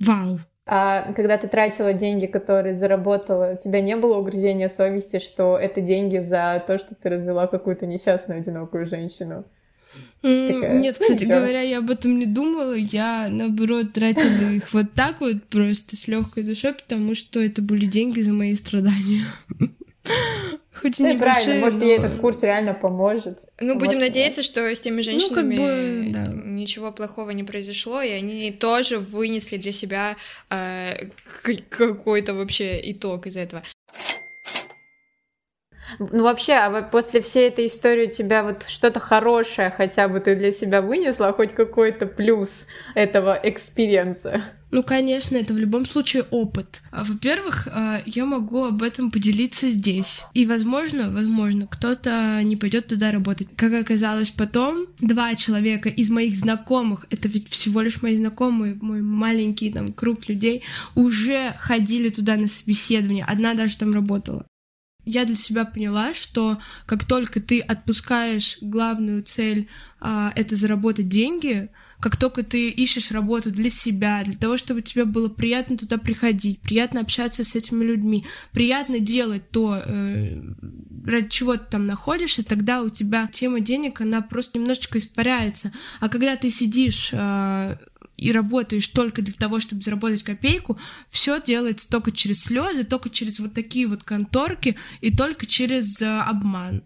Вау. 0.00 0.40
А 0.68 1.12
когда 1.12 1.38
ты 1.38 1.46
тратила 1.46 1.92
деньги, 1.92 2.26
которые 2.26 2.74
заработала, 2.74 3.52
у 3.52 3.62
тебя 3.62 3.80
не 3.80 3.96
было 3.96 4.18
угрызения 4.18 4.68
совести, 4.68 5.20
что 5.20 5.56
это 5.56 5.80
деньги 5.80 6.18
за 6.18 6.62
то, 6.66 6.78
что 6.78 6.96
ты 6.96 7.08
развела 7.08 7.46
какую-то 7.46 7.86
несчастную 7.86 8.40
одинокую 8.40 8.86
женщину? 8.86 9.44
Такая, 10.20 10.80
Нет, 10.80 10.98
кстати 10.98 11.22
ничего. 11.24 11.34
говоря, 11.34 11.60
я 11.60 11.78
об 11.78 11.90
этом 11.90 12.18
не 12.18 12.26
думала. 12.26 12.74
Я, 12.74 13.28
наоборот, 13.30 13.92
тратила 13.92 14.50
их 14.56 14.72
вот 14.72 14.92
так 14.94 15.20
вот, 15.20 15.44
просто 15.44 15.96
с 15.96 16.08
легкой 16.08 16.42
душой, 16.42 16.74
потому 16.74 17.14
что 17.14 17.40
это 17.40 17.62
были 17.62 17.86
деньги 17.86 18.20
за 18.20 18.32
мои 18.32 18.54
страдания. 18.56 19.22
Хоть 20.80 21.00
и 21.00 21.02
Ну 21.02 21.08
и 21.10 21.14
небольшие, 21.14 21.44
правильно, 21.44 21.64
может, 21.64 21.80
но- 21.80 21.86
ей 21.86 21.98
этот 21.98 22.20
курс 22.20 22.42
реально 22.42 22.74
поможет. 22.74 23.38
Ну, 23.60 23.74
будем 23.78 23.98
Вот. 23.98 24.04
надеяться, 24.06 24.42
что 24.42 24.60
с 24.74 24.80
теми 24.80 25.00
женщинами 25.00 25.56
бы, 25.56 26.12
да. 26.12 26.26
ничего 26.32 26.92
плохого 26.92 27.30
не 27.30 27.44
произошло, 27.44 28.02
и 28.02 28.10
они 28.10 28.52
тоже 28.52 28.98
вынесли 28.98 29.56
для 29.56 29.72
себя 29.72 30.16
э, 30.50 31.08
какой-то 31.70 32.34
вообще 32.34 32.78
итог 32.92 33.26
из 33.26 33.36
этого. 33.36 33.62
Ну 35.98 36.24
вообще, 36.24 36.54
а 36.54 36.68
вот 36.70 36.90
после 36.90 37.20
всей 37.22 37.48
этой 37.48 37.68
истории 37.68 38.08
у 38.08 38.10
тебя 38.10 38.42
вот 38.42 38.64
что-то 38.66 38.98
хорошее 38.98 39.70
хотя 39.70 40.08
бы 40.08 40.18
ты 40.20 40.34
для 40.34 40.50
себя 40.50 40.82
вынесла, 40.82 41.32
хоть 41.32 41.52
какой-то 41.54 42.06
плюс 42.06 42.66
этого 42.96 43.38
experience 43.40 44.25
а? 44.25 44.42
Ну, 44.72 44.82
конечно, 44.82 45.36
это 45.36 45.54
в 45.54 45.58
любом 45.58 45.86
случае 45.86 46.24
опыт. 46.24 46.82
А, 46.90 47.04
Во-первых, 47.04 47.68
а, 47.70 48.02
я 48.04 48.26
могу 48.26 48.64
об 48.64 48.82
этом 48.82 49.10
поделиться 49.10 49.70
здесь. 49.70 50.22
И, 50.34 50.44
возможно, 50.44 51.10
возможно, 51.10 51.66
кто-то 51.68 52.40
не 52.42 52.56
пойдет 52.56 52.88
туда 52.88 53.12
работать. 53.12 53.48
Как 53.54 53.72
оказалось 53.72 54.30
потом, 54.30 54.86
два 54.98 55.34
человека 55.36 55.88
из 55.88 56.10
моих 56.10 56.34
знакомых, 56.34 57.06
это 57.10 57.28
ведь 57.28 57.48
всего 57.48 57.80
лишь 57.80 58.02
мои 58.02 58.16
знакомые, 58.16 58.76
мой 58.80 59.02
маленький 59.02 59.70
там 59.70 59.92
круг 59.92 60.28
людей, 60.28 60.64
уже 60.96 61.54
ходили 61.58 62.08
туда 62.08 62.36
на 62.36 62.48
собеседование. 62.48 63.24
Одна 63.24 63.54
даже 63.54 63.78
там 63.78 63.94
работала. 63.94 64.46
Я 65.04 65.24
для 65.24 65.36
себя 65.36 65.64
поняла, 65.64 66.12
что 66.12 66.58
как 66.86 67.04
только 67.04 67.40
ты 67.40 67.60
отпускаешь 67.60 68.58
главную 68.60 69.22
цель, 69.22 69.68
а, 70.00 70.32
это 70.34 70.56
заработать 70.56 71.08
деньги, 71.08 71.70
как 72.00 72.16
только 72.16 72.42
ты 72.42 72.68
ищешь 72.68 73.10
работу 73.10 73.50
для 73.50 73.70
себя, 73.70 74.22
для 74.24 74.34
того, 74.34 74.56
чтобы 74.56 74.82
тебе 74.82 75.04
было 75.04 75.28
приятно 75.28 75.76
туда 75.76 75.98
приходить, 75.98 76.60
приятно 76.60 77.00
общаться 77.00 77.44
с 77.44 77.54
этими 77.54 77.84
людьми, 77.84 78.26
приятно 78.52 78.98
делать 78.98 79.50
то, 79.50 79.82
э, 79.84 80.42
ради 81.06 81.28
чего 81.28 81.56
ты 81.56 81.64
там 81.70 81.86
находишься, 81.86 82.44
тогда 82.44 82.82
у 82.82 82.88
тебя 82.88 83.28
тема 83.32 83.60
денег, 83.60 84.00
она 84.00 84.20
просто 84.20 84.58
немножечко 84.58 84.98
испаряется. 84.98 85.72
А 86.00 86.08
когда 86.08 86.36
ты 86.36 86.50
сидишь 86.50 87.10
э, 87.12 87.76
и 88.16 88.32
работаешь 88.32 88.88
только 88.88 89.22
для 89.22 89.34
того, 89.34 89.60
чтобы 89.60 89.82
заработать 89.82 90.22
копейку, 90.22 90.78
все 91.10 91.40
делается 91.40 91.88
только 91.88 92.12
через 92.12 92.42
слезы, 92.42 92.84
только 92.84 93.10
через 93.10 93.38
вот 93.40 93.54
такие 93.54 93.86
вот 93.86 94.02
конторки 94.02 94.76
и 95.00 95.14
только 95.14 95.46
через 95.46 96.00
э, 96.02 96.06
обман. 96.06 96.82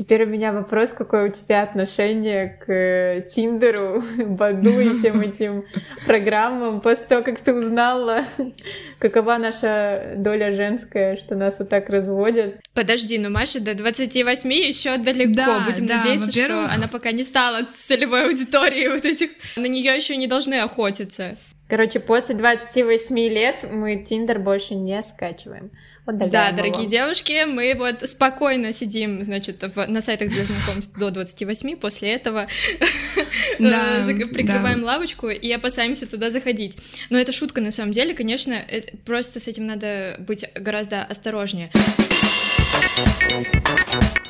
Теперь 0.00 0.24
у 0.24 0.26
меня 0.28 0.54
вопрос, 0.54 0.92
какое 0.92 1.28
у 1.28 1.30
тебя 1.30 1.62
отношение 1.62 2.58
к 2.64 3.28
Тиндеру, 3.34 4.02
Баду 4.16 4.80
и 4.80 4.98
всем 4.98 5.20
этим 5.20 5.66
программам 6.06 6.80
после 6.80 7.04
того, 7.04 7.22
как 7.22 7.40
ты 7.40 7.52
узнала, 7.52 8.24
какова 8.98 9.36
наша 9.36 10.14
доля 10.16 10.54
женская, 10.54 11.18
что 11.18 11.34
нас 11.34 11.58
вот 11.58 11.68
так 11.68 11.90
разводят. 11.90 12.54
Подожди, 12.72 13.18
ну 13.18 13.28
Маша 13.28 13.60
до 13.60 13.74
28 13.74 14.50
еще 14.50 14.96
далеко. 14.96 15.34
Да, 15.34 15.66
Будем 15.68 15.86
да, 15.86 15.98
надеяться, 15.98 16.32
что 16.32 16.64
она 16.74 16.88
пока 16.88 17.12
не 17.12 17.22
стала 17.22 17.64
целевой 17.64 18.24
аудиторией 18.24 18.88
вот 18.88 19.04
этих. 19.04 19.28
На 19.58 19.66
нее 19.66 19.94
еще 19.94 20.16
не 20.16 20.26
должны 20.26 20.60
охотиться. 20.60 21.36
Короче, 21.68 22.00
после 22.00 22.36
28 22.36 23.18
лет 23.28 23.66
мы 23.70 23.96
Тиндер 23.96 24.38
больше 24.38 24.76
не 24.76 25.02
скачиваем. 25.02 25.70
Удаляем 26.10 26.30
Да, 26.32 26.46
его. 26.48 26.56
дорогие 26.56 26.86
девушки, 26.86 27.44
мы 27.44 27.74
вот 27.78 28.08
спокойно 28.08 28.72
сидим, 28.72 29.22
значит, 29.22 29.62
в- 29.74 29.86
на 29.86 30.00
сайтах 30.00 30.28
для 30.30 30.44
знакомств 30.44 30.98
до 30.98 31.10
28, 31.10 31.76
после 31.76 32.12
этого 32.12 32.46
Да, 33.58 34.04
э, 34.08 34.26
прикрываем 34.26 34.84
лавочку 34.84 35.28
и 35.28 35.50
опасаемся 35.52 36.06
туда 36.08 36.30
заходить. 36.30 36.76
Но 37.10 37.18
это 37.18 37.32
шутка 37.32 37.60
на 37.60 37.70
самом 37.70 37.92
деле, 37.92 38.14
конечно, 38.14 38.54
э, 38.54 38.82
просто 39.04 39.40
с 39.40 39.48
этим 39.48 39.66
надо 39.66 40.16
быть 40.18 40.44
гораздо 40.54 41.02
осторожнее. 41.02 41.70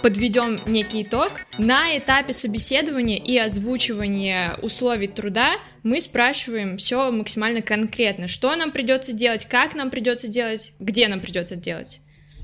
Подведем 0.02 0.60
некий 0.66 1.02
итог. 1.02 1.30
На 1.58 1.96
этапе 1.98 2.32
собеседования 2.32 3.18
и 3.18 3.36
озвучивания 3.36 4.56
условий 4.62 5.08
труда 5.08 5.56
мы 5.82 6.00
спрашиваем 6.00 6.78
все 6.78 7.10
максимально 7.10 7.60
конкретно, 7.60 8.26
что 8.26 8.54
нам 8.56 8.72
придется 8.72 9.12
делать, 9.12 9.46
как 9.46 9.74
нам 9.74 9.90
придется 9.90 10.28
делать, 10.28 10.72
где 10.80 11.08
нам 11.08 11.20
придется 11.20 11.54
делать. 11.54 12.00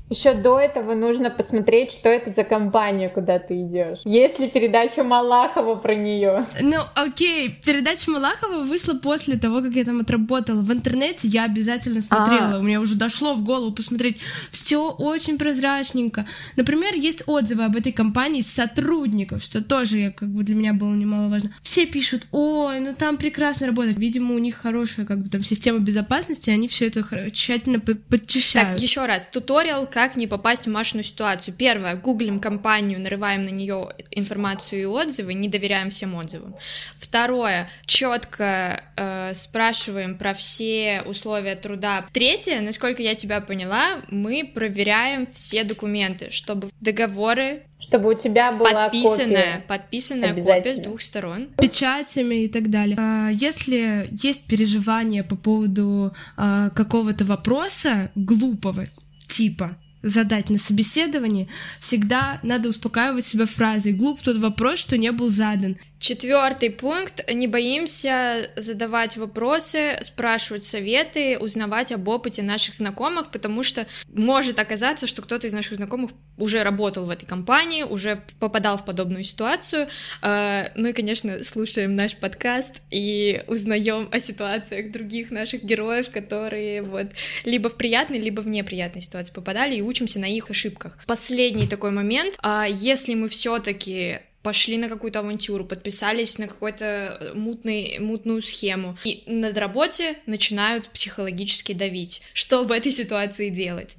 Еще 0.09 0.33
до 0.33 0.59
этого 0.59 0.93
нужно 0.93 1.29
посмотреть, 1.29 1.91
что 1.91 2.07
это 2.07 2.29
за 2.29 2.43
компания, 2.43 3.09
куда 3.09 3.39
ты 3.39 3.61
идешь. 3.61 3.99
Есть 4.05 4.39
ли 4.39 4.49
передача 4.49 5.03
Малахова 5.03 5.75
про 5.75 5.95
нее? 5.95 6.45
Ну, 6.61 6.77
окей, 6.95 7.59
передача 7.65 8.09
Малахова 8.09 8.63
вышла 8.63 8.93
после 8.93 9.37
того, 9.37 9.61
как 9.61 9.73
я 9.73 9.83
там 9.83 9.99
отработала. 9.99 10.61
В 10.61 10.71
интернете 10.71 11.27
я 11.27 11.43
обязательно 11.43 12.01
смотрела. 12.01 12.55
А. 12.55 12.59
У 12.59 12.63
меня 12.63 12.79
уже 12.79 12.95
дошло 12.95 13.35
в 13.35 13.43
голову 13.43 13.73
посмотреть. 13.73 14.17
Все 14.51 14.89
очень 14.91 15.37
прозрачненько. 15.37 16.25
Например, 16.55 16.93
есть 16.93 17.23
отзывы 17.27 17.65
об 17.65 17.75
этой 17.75 17.91
компании 17.91 18.41
сотрудников, 18.41 19.43
что 19.43 19.61
тоже 19.61 19.97
я, 19.97 20.11
как 20.11 20.29
бы 20.29 20.43
для 20.43 20.55
меня 20.55 20.73
было 20.73 20.93
немаловажно. 20.93 21.51
Все 21.63 21.85
пишут, 21.85 22.27
ой, 22.31 22.79
ну 22.79 22.93
там 22.97 23.17
прекрасно 23.17 23.67
работает. 23.67 23.97
Видимо, 23.97 24.35
у 24.35 24.39
них 24.39 24.55
хорошая 24.55 25.05
как 25.05 25.21
бы 25.21 25.29
там 25.29 25.43
система 25.43 25.79
безопасности, 25.79 26.49
они 26.49 26.67
все 26.67 26.87
это 26.87 27.29
тщательно 27.31 27.79
по- 27.79 27.95
подчищают. 27.95 28.69
Так, 28.69 28.79
еще 28.79 29.05
раз, 29.05 29.27
туториал, 29.31 29.87
как 29.97 30.15
не 30.15 30.27
попасть 30.27 30.67
в 30.67 30.69
Машину 30.69 31.01
ситуацию. 31.01 31.55
Первое, 31.57 31.95
гуглим 31.95 32.39
компанию, 32.39 33.01
нарываем 33.01 33.45
на 33.45 33.49
нее 33.49 33.89
информацию 34.11 34.79
и 34.79 34.85
отзывы, 34.85 35.33
не 35.33 35.47
доверяем 35.47 35.89
всем 35.89 36.13
отзывам. 36.13 36.53
Второе, 36.97 37.67
четко 37.87 38.83
э, 38.95 39.31
спрашиваем 39.33 40.15
про 40.15 40.35
все 40.35 41.01
условия 41.07 41.55
труда. 41.55 42.05
Третье, 42.13 42.61
насколько 42.61 43.01
я 43.01 43.15
тебя 43.15 43.41
поняла, 43.41 44.01
мы 44.11 44.47
проверяем 44.53 45.25
все 45.25 45.63
документы, 45.63 46.29
чтобы 46.29 46.69
договоры 46.79 47.63
Чтобы 47.79 48.09
у 48.09 48.13
тебя 48.13 48.51
была 48.51 48.89
подписанная, 48.89 49.53
копия. 49.53 49.65
подписанная 49.67 50.29
Обязательно. 50.29 50.57
копия 50.57 50.75
с 50.75 50.81
двух 50.81 51.01
сторон. 51.01 51.47
печатями 51.59 52.43
и 52.43 52.47
так 52.47 52.69
далее. 52.69 52.97
А, 52.99 53.29
Если 53.29 54.07
есть 54.11 54.45
переживания 54.45 55.23
по 55.23 55.35
поводу 55.35 56.13
а, 56.35 56.69
какого-то 56.69 57.25
вопроса 57.25 58.11
глупого 58.13 58.85
типа 59.27 59.75
задать 60.07 60.49
на 60.49 60.57
собеседовании, 60.57 61.47
всегда 61.79 62.39
надо 62.43 62.69
успокаивать 62.69 63.25
себя 63.25 63.45
фразой 63.45 63.93
«глуп 63.93 64.21
тот 64.21 64.37
вопрос, 64.37 64.79
что 64.79 64.97
не 64.97 65.11
был 65.11 65.29
задан». 65.29 65.77
Четвертый 65.99 66.69
пункт. 66.69 67.25
Не 67.31 67.47
боимся 67.47 68.51
задавать 68.55 69.17
вопросы, 69.17 69.97
спрашивать 70.01 70.63
советы, 70.63 71.37
узнавать 71.39 71.91
об 71.91 72.07
опыте 72.07 72.43
наших 72.43 72.75
знакомых, 72.75 73.31
потому 73.31 73.63
что 73.63 73.87
может 74.13 74.59
оказаться, 74.59 75.07
что 75.07 75.21
кто-то 75.21 75.47
из 75.47 75.53
наших 75.53 75.75
знакомых 75.75 76.11
уже 76.37 76.61
работал 76.61 77.05
в 77.05 77.09
этой 77.09 77.25
компании, 77.25 77.83
уже 77.83 78.21
попадал 78.39 78.77
в 78.77 78.85
подобную 78.85 79.23
ситуацию. 79.23 79.87
Э, 80.21 80.69
Ну 80.75 80.89
и, 80.89 80.93
конечно, 80.93 81.43
слушаем 81.43 81.95
наш 81.95 82.15
подкаст 82.15 82.81
и 82.91 83.43
узнаем 83.47 84.07
о 84.11 84.19
ситуациях 84.19 84.91
других 84.91 85.31
наших 85.31 85.63
героев, 85.63 86.11
которые 86.11 86.83
вот 86.83 87.07
либо 87.43 87.69
в 87.69 87.75
приятной, 87.75 88.19
либо 88.19 88.41
в 88.41 88.47
неприятной 88.47 89.01
ситуации 89.01 89.33
попадали 89.33 89.75
и 89.75 89.81
учимся 89.81 90.19
на 90.19 90.25
их 90.25 90.51
ошибках. 90.51 90.97
Последний 91.07 91.67
такой 91.67 91.91
момент. 91.91 92.35
а 92.41 92.67
Если 92.67 93.15
мы 93.15 93.29
все-таки 93.29 94.19
пошли 94.47 94.77
на 94.77 94.87
какую-то 94.87 95.19
авантюру, 95.19 95.65
подписались 95.65 96.39
на 96.39 96.47
какую-то 96.47 97.17
э, 97.19 97.33
мутную 97.33 98.41
схему, 98.41 98.97
и 99.03 99.23
на 99.25 99.51
работе 99.53 100.19
начинают 100.25 100.87
психологически 100.87 101.73
давить. 101.73 102.21
Что 102.31 102.63
в 102.63 102.71
этой 102.71 102.93
ситуации 102.93 103.49
делать? 103.49 103.97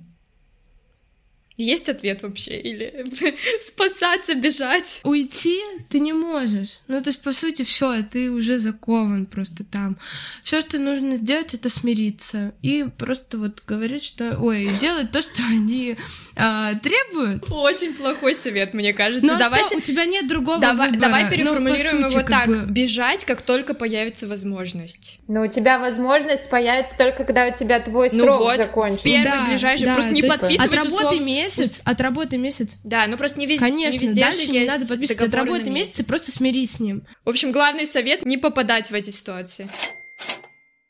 Есть 1.59 1.89
ответ 1.89 2.23
вообще? 2.23 2.57
Или 2.59 3.05
спасаться, 3.61 4.35
бежать? 4.35 5.01
Уйти 5.03 5.61
ты 5.91 5.99
не 5.99 6.13
можешь. 6.13 6.79
Ну, 6.87 7.03
то 7.03 7.11
есть, 7.11 7.21
по 7.21 7.33
сути, 7.33 7.63
все, 7.65 8.03
ты 8.03 8.31
уже 8.31 8.59
закован 8.61 9.27
просто 9.27 9.65
там. 9.65 9.99
Все, 10.45 10.61
что 10.61 10.79
нужно 10.79 11.17
сделать, 11.17 11.55
это 11.55 11.69
смириться. 11.69 12.55
И 12.63 12.87
просто 12.97 13.39
вот 13.39 13.63
говорить, 13.67 14.05
что... 14.05 14.37
Ой, 14.39 14.69
делать 14.81 15.11
то, 15.11 15.21
что 15.21 15.43
они 15.51 15.97
а, 16.37 16.75
требуют. 16.77 17.51
Очень 17.51 17.95
плохой 17.95 18.37
совет, 18.37 18.73
мне 18.73 18.93
кажется. 18.93 19.27
Ну, 19.27 19.35
а 19.35 19.39
давайте, 19.39 19.69
что, 19.71 19.79
у 19.79 19.81
тебя 19.81 20.05
нет 20.05 20.29
другого 20.29 20.61
давай, 20.61 20.91
выбора. 20.91 21.01
давай 21.09 21.25
Ну, 21.25 21.31
переформулируем 21.31 22.03
сути, 22.05 22.13
его 22.13 22.21
как 22.21 22.29
так. 22.29 22.47
бы. 22.47 22.73
Бежать, 22.73 23.25
как 23.25 23.43
только 23.43 23.75
появится 23.75 24.29
возможность. 24.29 25.19
Но 25.27 25.43
у 25.43 25.49
тебя 25.49 25.81
возможность 25.81 26.49
появится 26.49 26.97
только 26.97 27.25
когда 27.25 27.49
у 27.49 27.53
тебя 27.53 27.81
твой 27.81 28.11
Ну 28.13 28.25
срок 28.25 28.39
вот, 28.41 28.57
закончится. 28.59 29.05
Первый, 29.05 29.25
Да, 29.25 29.47
ближайший, 29.49 29.87
да, 29.87 29.95
просто 29.95 30.13
не 30.13 30.23
есть 30.23 30.39
подписывать 30.39 30.71
Отработай 30.79 31.19
услов- 31.19 31.25
месяц, 31.25 31.48
отработай 31.85 32.39
месяц. 32.39 32.77
Да, 32.85 33.07
ну 33.07 33.17
просто 33.17 33.39
не 33.41 33.47
везде, 33.47 33.65
Конечно, 33.67 34.01
не 34.01 34.07
везде 34.07 34.21
дальше 34.21 34.43
же 34.43 34.51
не 34.53 34.59
есть 34.61 34.71
надо 34.73 34.87
подписывать. 34.87 35.21
на 35.21 35.27
Отработай 35.27 35.71
месяц 35.71 35.95
и 35.97 36.03
месяц. 36.03 36.09
просто 36.09 36.33
смирись 36.33 36.73
с 36.73 36.81
ним. 36.81 37.03
В 37.25 37.31
общем, 37.31 37.53
главный 37.53 37.87
совет— 37.87 38.25
не 38.27 38.37
попадать 38.39 38.91
в 38.91 38.95
эти 38.95 39.11
ситуации. 39.11 39.69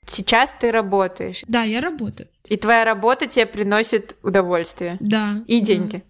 Сейчас 0.07 0.55
ты 0.59 0.71
работаешь, 0.71 1.43
Да, 1.47 1.63
я 1.65 1.81
работаю. 1.81 2.29
и 2.49 2.57
твоя 2.57 2.85
работа 2.85 3.27
тебе 3.27 3.47
приносит 3.47 4.17
удовольствие 4.23 4.97
Да. 5.01 5.43
и 5.47 5.61
деньги. 5.61 5.97
да. 5.97 6.03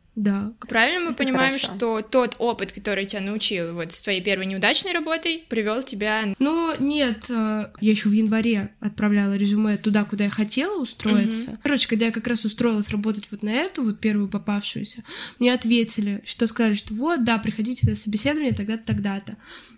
Правильно 0.68 1.00
мы 1.00 1.10
Это 1.10 1.18
понимаем, 1.18 1.58
хорошо. 1.58 1.74
что 1.74 2.02
тот 2.02 2.36
опыт, 2.38 2.72
который 2.72 3.04
тебя 3.04 3.20
научил 3.20 3.74
вот 3.74 3.92
с 3.92 4.02
твоей 4.02 4.20
первой 4.20 4.46
неудачной 4.46 4.92
работой, 4.92 5.44
привел 5.48 5.82
тебя... 5.82 6.34
Ну, 6.38 6.74
нет, 6.80 7.30
э, 7.30 7.66
я 7.80 7.90
еще 7.90 8.08
в 8.08 8.12
январе 8.12 8.70
отправляла 8.80 9.36
резюме 9.36 9.76
туда, 9.76 10.04
куда 10.04 10.24
я 10.24 10.30
хотела 10.30 10.80
устроиться. 10.80 11.58
Короче, 11.62 11.88
когда 11.88 12.06
я 12.06 12.12
как 12.12 12.26
раз 12.26 12.44
устроилась 12.44 12.88
работать 12.90 13.28
вот 13.30 13.42
на 13.42 13.50
эту, 13.50 13.84
вот 13.84 14.00
первую 14.00 14.28
попавшуюся, 14.28 15.04
мне 15.38 15.52
ответили, 15.52 16.20
что 16.24 16.46
сказали, 16.46 16.74
что 16.74 16.94
вот, 16.94 17.24
да, 17.24 17.38
приходите 17.38 17.88
на 17.88 17.94
собеседование 17.94 18.52
тогда-то, 18.52 18.84
тогда-то. 18.84 19.36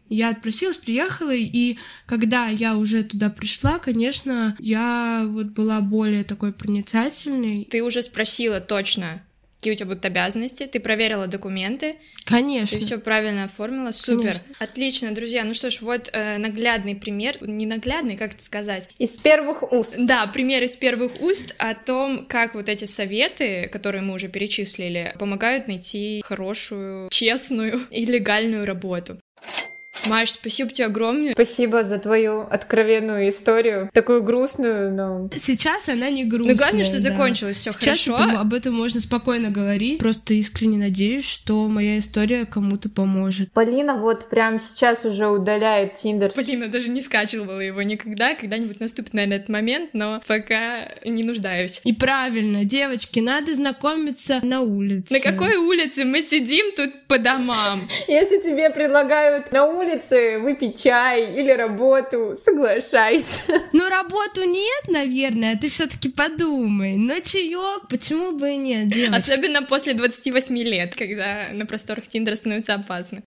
Я 0.08 0.30
отпросилась, 0.30 0.76
приехала, 0.76 1.34
и 1.34 1.78
когда 2.06 2.48
я 2.48 2.76
уже 2.76 3.04
туда 3.04 3.30
пришла, 3.30 3.78
конечно, 3.78 4.56
я 4.58 5.22
вот 5.24 5.48
была 5.48 5.80
более 5.80 6.24
такой 6.24 6.52
проницательной. 6.52 7.68
Ты 7.70 7.84
уже 7.84 8.02
спросила 8.02 8.60
точно, 8.60 9.22
какие 9.60 9.74
у 9.74 9.76
тебя 9.76 9.88
будут 9.88 10.06
обязанности, 10.06 10.66
ты 10.66 10.80
проверила 10.80 11.26
документы, 11.26 11.96
Конечно. 12.24 12.78
ты 12.78 12.82
все 12.82 12.98
правильно 12.98 13.44
оформила, 13.44 13.90
супер. 13.90 14.32
Конечно. 14.32 14.54
Отлично, 14.58 15.10
друзья. 15.12 15.44
Ну 15.44 15.52
что 15.52 15.68
ж, 15.68 15.82
вот 15.82 16.08
э, 16.14 16.38
наглядный 16.38 16.96
пример, 16.96 17.36
не 17.46 17.66
наглядный, 17.66 18.16
как 18.16 18.32
это 18.32 18.42
сказать? 18.42 18.88
Из 18.98 19.10
первых 19.18 19.70
уст. 19.70 19.96
Да, 19.98 20.26
пример 20.28 20.62
из 20.62 20.76
первых 20.76 21.20
уст 21.20 21.54
о 21.58 21.74
том, 21.74 22.24
как 22.24 22.54
вот 22.54 22.70
эти 22.70 22.86
советы, 22.86 23.68
которые 23.70 24.00
мы 24.00 24.14
уже 24.14 24.28
перечислили, 24.28 25.14
помогают 25.18 25.68
найти 25.68 26.22
хорошую, 26.24 27.10
честную 27.10 27.82
и 27.90 28.06
легальную 28.06 28.64
работу. 28.64 29.18
Маш, 30.08 30.30
спасибо 30.32 30.70
тебе 30.70 30.86
огромное. 30.86 31.32
Спасибо 31.32 31.84
за 31.84 31.98
твою 31.98 32.40
откровенную 32.40 33.28
историю. 33.28 33.90
Такую 33.92 34.22
грустную, 34.22 34.92
но... 34.92 35.28
Сейчас 35.36 35.88
она 35.88 36.10
не 36.10 36.24
грустная. 36.24 36.54
Ну, 36.54 36.58
главное, 36.58 36.84
что 36.84 36.94
да. 36.94 37.00
закончилось 37.00 37.58
все 37.58 37.72
Сейчас 37.72 38.04
хорошо. 38.06 38.24
это- 38.30 38.40
об 38.40 38.54
этом 38.54 38.74
можно 38.74 39.00
спокойно 39.00 39.50
говорить. 39.50 39.98
Просто 39.98 40.34
искренне 40.34 40.78
надеюсь, 40.78 41.28
что 41.28 41.68
моя 41.68 41.98
история 41.98 42.46
кому-то 42.46 42.88
поможет. 42.88 43.52
Полина 43.52 43.96
вот 43.96 44.28
прямо 44.30 44.58
сейчас 44.58 45.04
уже 45.04 45.26
удаляет 45.28 45.96
Тиндер. 45.96 46.32
Полина 46.32 46.68
даже 46.68 46.88
не 46.88 47.02
скачивала 47.02 47.60
его 47.60 47.82
никогда. 47.82 48.34
Когда-нибудь 48.34 48.80
наступит, 48.80 49.12
наверное, 49.12 49.36
этот 49.38 49.48
момент, 49.50 49.90
но 49.92 50.22
пока 50.26 50.88
не 51.04 51.22
нуждаюсь. 51.24 51.80
И 51.84 51.92
правильно, 51.92 52.64
девочки, 52.64 53.20
надо 53.20 53.54
знакомиться 53.54 54.40
на 54.42 54.60
улице. 54.62 55.12
На 55.12 55.20
какой 55.20 55.56
улице 55.56 56.04
мы 56.04 56.22
сидим 56.22 56.72
тут 56.74 57.06
по 57.06 57.18
домам? 57.18 57.88
Если 58.08 58.38
тебе 58.40 58.70
предлагают 58.70 59.52
на 59.52 59.66
улице 59.66 59.89
выпить 60.38 60.82
чай 60.82 61.34
или 61.34 61.50
работу, 61.50 62.36
соглашайся. 62.44 63.40
Ну, 63.72 63.88
работу 63.88 64.44
нет, 64.44 64.88
наверное, 64.88 65.56
ты 65.56 65.68
все 65.68 65.86
таки 65.86 66.08
подумай. 66.08 66.96
Но 66.96 67.20
чаек, 67.20 67.88
почему 67.88 68.32
бы 68.32 68.50
и 68.52 68.56
нет, 68.56 68.88
девочки? 68.88 69.14
Особенно 69.14 69.62
после 69.62 69.94
28 69.94 70.58
лет, 70.58 70.94
когда 70.94 71.48
на 71.52 71.66
просторах 71.66 72.06
Тиндера 72.08 72.36
становится 72.36 72.74
опасно. 72.74 73.22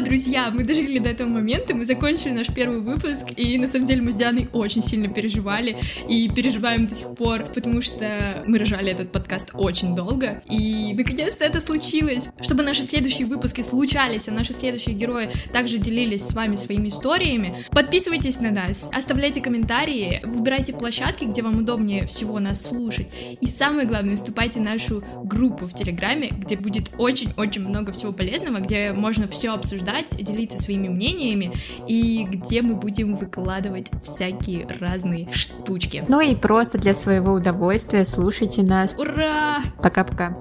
Друзья, 0.00 0.50
мы 0.50 0.64
дожили 0.64 0.98
до 0.98 1.10
этого 1.10 1.28
момента, 1.28 1.74
мы 1.74 1.84
закончили 1.84 2.32
наш 2.32 2.48
первый 2.48 2.80
выпуск, 2.80 3.26
и 3.36 3.58
на 3.58 3.68
самом 3.68 3.86
деле 3.86 4.00
мы 4.00 4.12
с 4.12 4.14
Дианой 4.14 4.48
очень 4.52 4.82
сильно 4.82 5.08
переживали, 5.08 5.76
и 6.08 6.28
переживаем 6.28 6.86
до 6.86 6.94
сих 6.94 7.14
пор, 7.14 7.44
потому 7.52 7.82
что 7.82 8.42
мы 8.46 8.58
рожали 8.58 8.92
этот 8.92 9.12
подкаст 9.12 9.50
очень 9.54 9.94
долго, 9.94 10.42
и 10.48 10.94
наконец-то 10.94 11.44
это 11.44 11.60
случилось. 11.60 12.30
Чтобы 12.40 12.62
наши 12.62 12.82
следующие 12.82 13.26
выпуски 13.26 13.60
случались, 13.60 14.28
а 14.28 14.32
наши 14.32 14.52
следующие 14.52 14.94
герои 14.94 15.30
также 15.52 15.78
делились 15.78 16.26
с 16.26 16.32
вами 16.34 16.56
своими 16.56 16.88
историями, 16.88 17.54
подписывайтесь 17.70 18.40
на 18.40 18.50
нас, 18.50 18.90
оставляйте 18.94 19.40
комментарии, 19.40 20.20
выбирайте 20.24 20.72
площадки, 20.72 21.24
где 21.24 21.42
вам 21.42 21.58
удобнее 21.58 22.06
всего 22.06 22.40
нас 22.40 22.62
слушать, 22.62 23.08
и 23.40 23.46
самое 23.46 23.86
главное, 23.86 24.16
вступайте 24.16 24.60
в 24.60 24.62
нашу 24.62 25.04
группу 25.24 25.66
в 25.66 25.74
Телеграме, 25.74 26.28
где 26.30 26.56
будет 26.56 26.92
очень-очень 26.98 27.62
много 27.62 27.92
всего 27.92 28.12
полезного, 28.12 28.58
где 28.58 28.92
можно 28.92 29.26
все 29.26 29.50
обсуждать, 29.82 30.16
делиться 30.16 30.58
своими 30.58 30.88
мнениями, 30.88 31.52
и 31.86 32.24
где 32.24 32.62
мы 32.62 32.76
будем 32.76 33.14
выкладывать 33.14 33.90
всякие 34.02 34.66
разные 34.80 35.28
штучки. 35.32 36.04
Ну 36.08 36.20
и 36.20 36.34
просто 36.34 36.78
для 36.78 36.94
своего 36.94 37.32
удовольствия 37.32 38.04
слушайте 38.04 38.62
нас. 38.62 38.94
Ура! 38.98 39.60
Пока-пока. 39.82 40.36